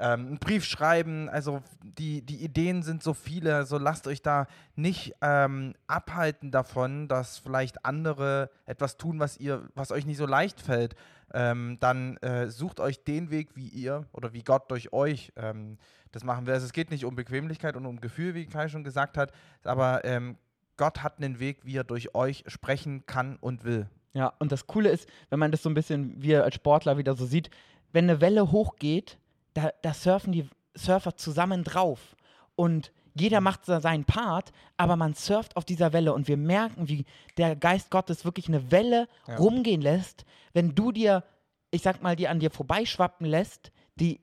ähm, 0.00 0.26
einen 0.26 0.38
Brief 0.38 0.64
schreiben. 0.64 1.28
Also 1.28 1.62
die, 1.82 2.22
die 2.22 2.42
Ideen 2.42 2.82
sind 2.82 3.02
so 3.02 3.14
viele, 3.14 3.54
also 3.54 3.78
lasst 3.78 4.06
euch 4.06 4.22
da 4.22 4.46
nicht 4.74 5.14
ähm, 5.20 5.74
abhalten 5.86 6.50
davon, 6.50 7.06
dass 7.06 7.38
vielleicht 7.38 7.84
andere 7.84 8.50
etwas 8.66 8.96
tun, 8.96 9.20
was 9.20 9.36
ihr, 9.36 9.68
was 9.74 9.92
euch 9.92 10.06
nicht 10.06 10.16
so 10.16 10.26
leicht 10.26 10.60
fällt. 10.60 10.96
Ähm, 11.32 11.76
dann 11.80 12.16
äh, 12.18 12.48
sucht 12.48 12.80
euch 12.80 13.04
den 13.04 13.30
Weg, 13.30 13.54
wie 13.54 13.68
ihr 13.68 14.06
oder 14.12 14.32
wie 14.32 14.42
Gott 14.42 14.70
durch 14.70 14.92
euch 14.92 15.32
ähm, 15.36 15.78
das 16.10 16.24
machen 16.24 16.46
will. 16.46 16.54
Also 16.54 16.66
es 16.66 16.72
geht 16.72 16.90
nicht 16.90 17.04
um 17.04 17.14
Bequemlichkeit 17.14 17.76
und 17.76 17.86
um 17.86 18.00
Gefühl, 18.00 18.34
wie 18.34 18.46
Kai 18.46 18.68
schon 18.68 18.82
gesagt 18.82 19.16
hat, 19.16 19.32
aber 19.62 20.04
ähm, 20.04 20.36
Gott 20.76 21.02
hat 21.02 21.18
einen 21.18 21.38
Weg, 21.38 21.58
wie 21.64 21.76
er 21.76 21.84
durch 21.84 22.14
euch 22.14 22.42
sprechen 22.46 23.04
kann 23.06 23.36
und 23.36 23.64
will. 23.64 23.88
Ja, 24.12 24.32
und 24.38 24.50
das 24.50 24.66
Coole 24.66 24.88
ist, 24.88 25.08
wenn 25.28 25.38
man 25.38 25.52
das 25.52 25.62
so 25.62 25.70
ein 25.70 25.74
bisschen 25.74 26.20
wie 26.20 26.34
als 26.34 26.56
Sportler 26.56 26.98
wieder 26.98 27.14
so 27.14 27.26
sieht, 27.26 27.50
wenn 27.92 28.10
eine 28.10 28.20
Welle 28.20 28.50
hochgeht, 28.50 29.18
da, 29.54 29.70
da 29.82 29.94
surfen 29.94 30.32
die 30.32 30.48
Surfer 30.74 31.16
zusammen 31.16 31.64
drauf. 31.64 32.16
Und 32.56 32.92
jeder 33.14 33.40
macht 33.40 33.64
so 33.66 33.78
seinen 33.80 34.04
Part, 34.04 34.52
aber 34.76 34.96
man 34.96 35.14
surft 35.14 35.56
auf 35.56 35.64
dieser 35.64 35.92
Welle 35.92 36.12
und 36.14 36.28
wir 36.28 36.36
merken, 36.36 36.88
wie 36.88 37.04
der 37.36 37.56
Geist 37.56 37.90
Gottes 37.90 38.24
wirklich 38.24 38.48
eine 38.48 38.70
Welle 38.70 39.08
Ja. 39.26 39.36
rumgehen 39.36 39.80
lässt. 39.82 40.24
Wenn 40.52 40.74
du 40.74 40.92
dir, 40.92 41.24
ich 41.70 41.82
sag 41.82 42.02
mal, 42.02 42.16
die 42.16 42.28
an 42.28 42.38
dir 42.40 42.50
vorbeischwappen 42.50 43.26
lässt, 43.26 43.72
die, 43.96 44.20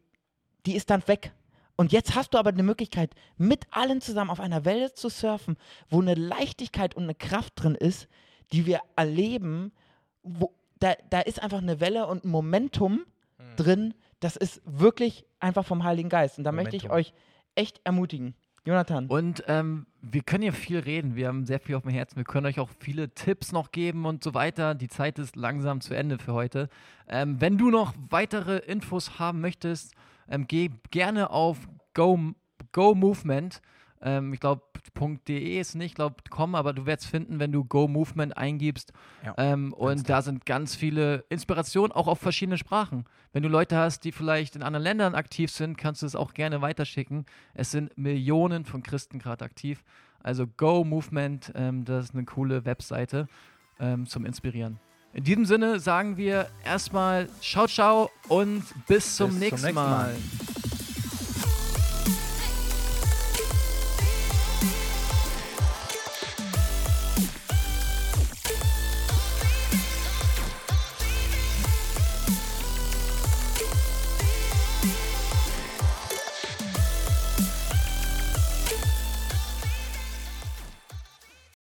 die 0.65 0.75
ist 0.75 0.89
dann 0.89 1.05
weg. 1.07 1.33
Und 1.75 1.91
jetzt 1.91 2.15
hast 2.15 2.33
du 2.33 2.37
aber 2.39 2.49
eine 2.49 2.63
Möglichkeit, 2.63 3.13
mit 3.37 3.67
allen 3.71 4.01
zusammen 4.01 4.31
auf 4.31 4.39
einer 4.39 4.65
Welle 4.65 4.93
zu 4.93 5.09
surfen, 5.09 5.57
wo 5.89 6.01
eine 6.01 6.15
Leichtigkeit 6.15 6.95
und 6.95 7.03
eine 7.03 7.13
Kraft 7.15 7.53
drin 7.55 7.75
ist, 7.75 8.07
die 8.51 8.65
wir 8.65 8.79
erleben, 8.95 9.71
wo, 10.23 10.53
da, 10.79 10.93
da 11.09 11.19
ist 11.21 11.41
einfach 11.43 11.59
eine 11.59 11.79
Welle 11.79 12.07
und 12.07 12.23
ein 12.25 12.29
Momentum 12.29 13.01
drin, 13.57 13.93
das 14.19 14.35
ist 14.35 14.61
wirklich 14.65 15.25
einfach 15.39 15.65
vom 15.65 15.83
Heiligen 15.83 16.09
Geist. 16.09 16.37
Und 16.37 16.43
da 16.43 16.51
möchte 16.51 16.75
ich 16.75 16.83
Momentum. 16.83 16.99
euch 16.99 17.13
echt 17.55 17.81
ermutigen. 17.83 18.35
Jonathan. 18.67 19.07
Und 19.07 19.45
ähm, 19.47 19.87
wir 20.01 20.23
können 20.23 20.43
hier 20.43 20.51
viel 20.51 20.79
reden. 20.79 21.15
Wir 21.15 21.29
haben 21.29 21.45
sehr 21.45 21.59
viel 21.59 21.75
auf 21.75 21.83
dem 21.83 21.91
Herzen. 21.91 22.17
Wir 22.17 22.25
können 22.25 22.45
euch 22.45 22.59
auch 22.59 22.69
viele 22.79 23.09
Tipps 23.13 23.53
noch 23.53 23.71
geben 23.71 24.05
und 24.05 24.23
so 24.23 24.33
weiter. 24.33 24.75
Die 24.75 24.89
Zeit 24.89 25.19
ist 25.19 25.37
langsam 25.37 25.79
zu 25.79 25.93
Ende 25.93 26.17
für 26.19 26.33
heute. 26.33 26.67
Ähm, 27.07 27.39
wenn 27.39 27.57
du 27.57 27.69
noch 27.69 27.93
weitere 28.09 28.57
Infos 28.57 29.19
haben 29.19 29.39
möchtest, 29.39 29.93
ähm, 30.29 30.47
geh 30.47 30.69
gerne 30.91 31.29
auf 31.29 31.69
Go, 31.93 32.19
Go 32.73 32.93
Movement. 32.93 33.61
Ähm, 34.01 34.33
ich 34.33 34.41
glaube, 34.41 34.63
.de 34.99 35.59
ist 35.59 35.75
nicht, 35.75 35.87
ich 35.87 35.95
glaube, 35.95 36.15
.com, 36.29 36.55
aber 36.55 36.73
du 36.73 36.85
wirst 36.85 37.05
finden, 37.05 37.39
wenn 37.39 37.51
du 37.51 37.63
Go 37.63 37.87
Movement 37.87 38.37
eingibst. 38.37 38.93
Ja, 39.25 39.33
ähm, 39.37 39.73
und 39.73 40.09
da 40.09 40.21
sind 40.21 40.45
ganz 40.45 40.75
viele 40.75 41.25
Inspirationen, 41.29 41.91
auch 41.91 42.07
auf 42.07 42.19
verschiedene 42.19 42.57
Sprachen. 42.57 43.05
Wenn 43.33 43.43
du 43.43 43.49
Leute 43.49 43.77
hast, 43.77 44.03
die 44.03 44.11
vielleicht 44.11 44.55
in 44.55 44.63
anderen 44.63 44.83
Ländern 44.83 45.15
aktiv 45.15 45.51
sind, 45.51 45.77
kannst 45.77 46.01
du 46.01 46.05
es 46.05 46.15
auch 46.15 46.33
gerne 46.33 46.61
weiterschicken. 46.61 47.25
Es 47.53 47.71
sind 47.71 47.97
Millionen 47.97 48.65
von 48.65 48.83
Christen 48.83 49.19
gerade 49.19 49.45
aktiv. 49.45 49.83
Also 50.21 50.45
Go 50.47 50.83
Movement, 50.83 51.51
ähm, 51.55 51.85
das 51.85 52.05
ist 52.05 52.13
eine 52.13 52.25
coole 52.25 52.65
Webseite 52.65 53.27
ähm, 53.79 54.07
zum 54.07 54.25
Inspirieren. 54.25 54.79
In 55.13 55.23
diesem 55.23 55.45
Sinne 55.45 55.79
sagen 55.79 56.17
wir 56.17 56.47
erstmal 56.63 57.27
ciao, 57.41 57.67
ciao 57.67 58.11
und 58.27 58.63
bis 58.87 59.15
zum, 59.15 59.31
Bis 59.31 59.39
nächsten, 59.39 59.67
nächsten 59.67 59.75
Mal. 59.75 60.13
Mal. 60.13 60.15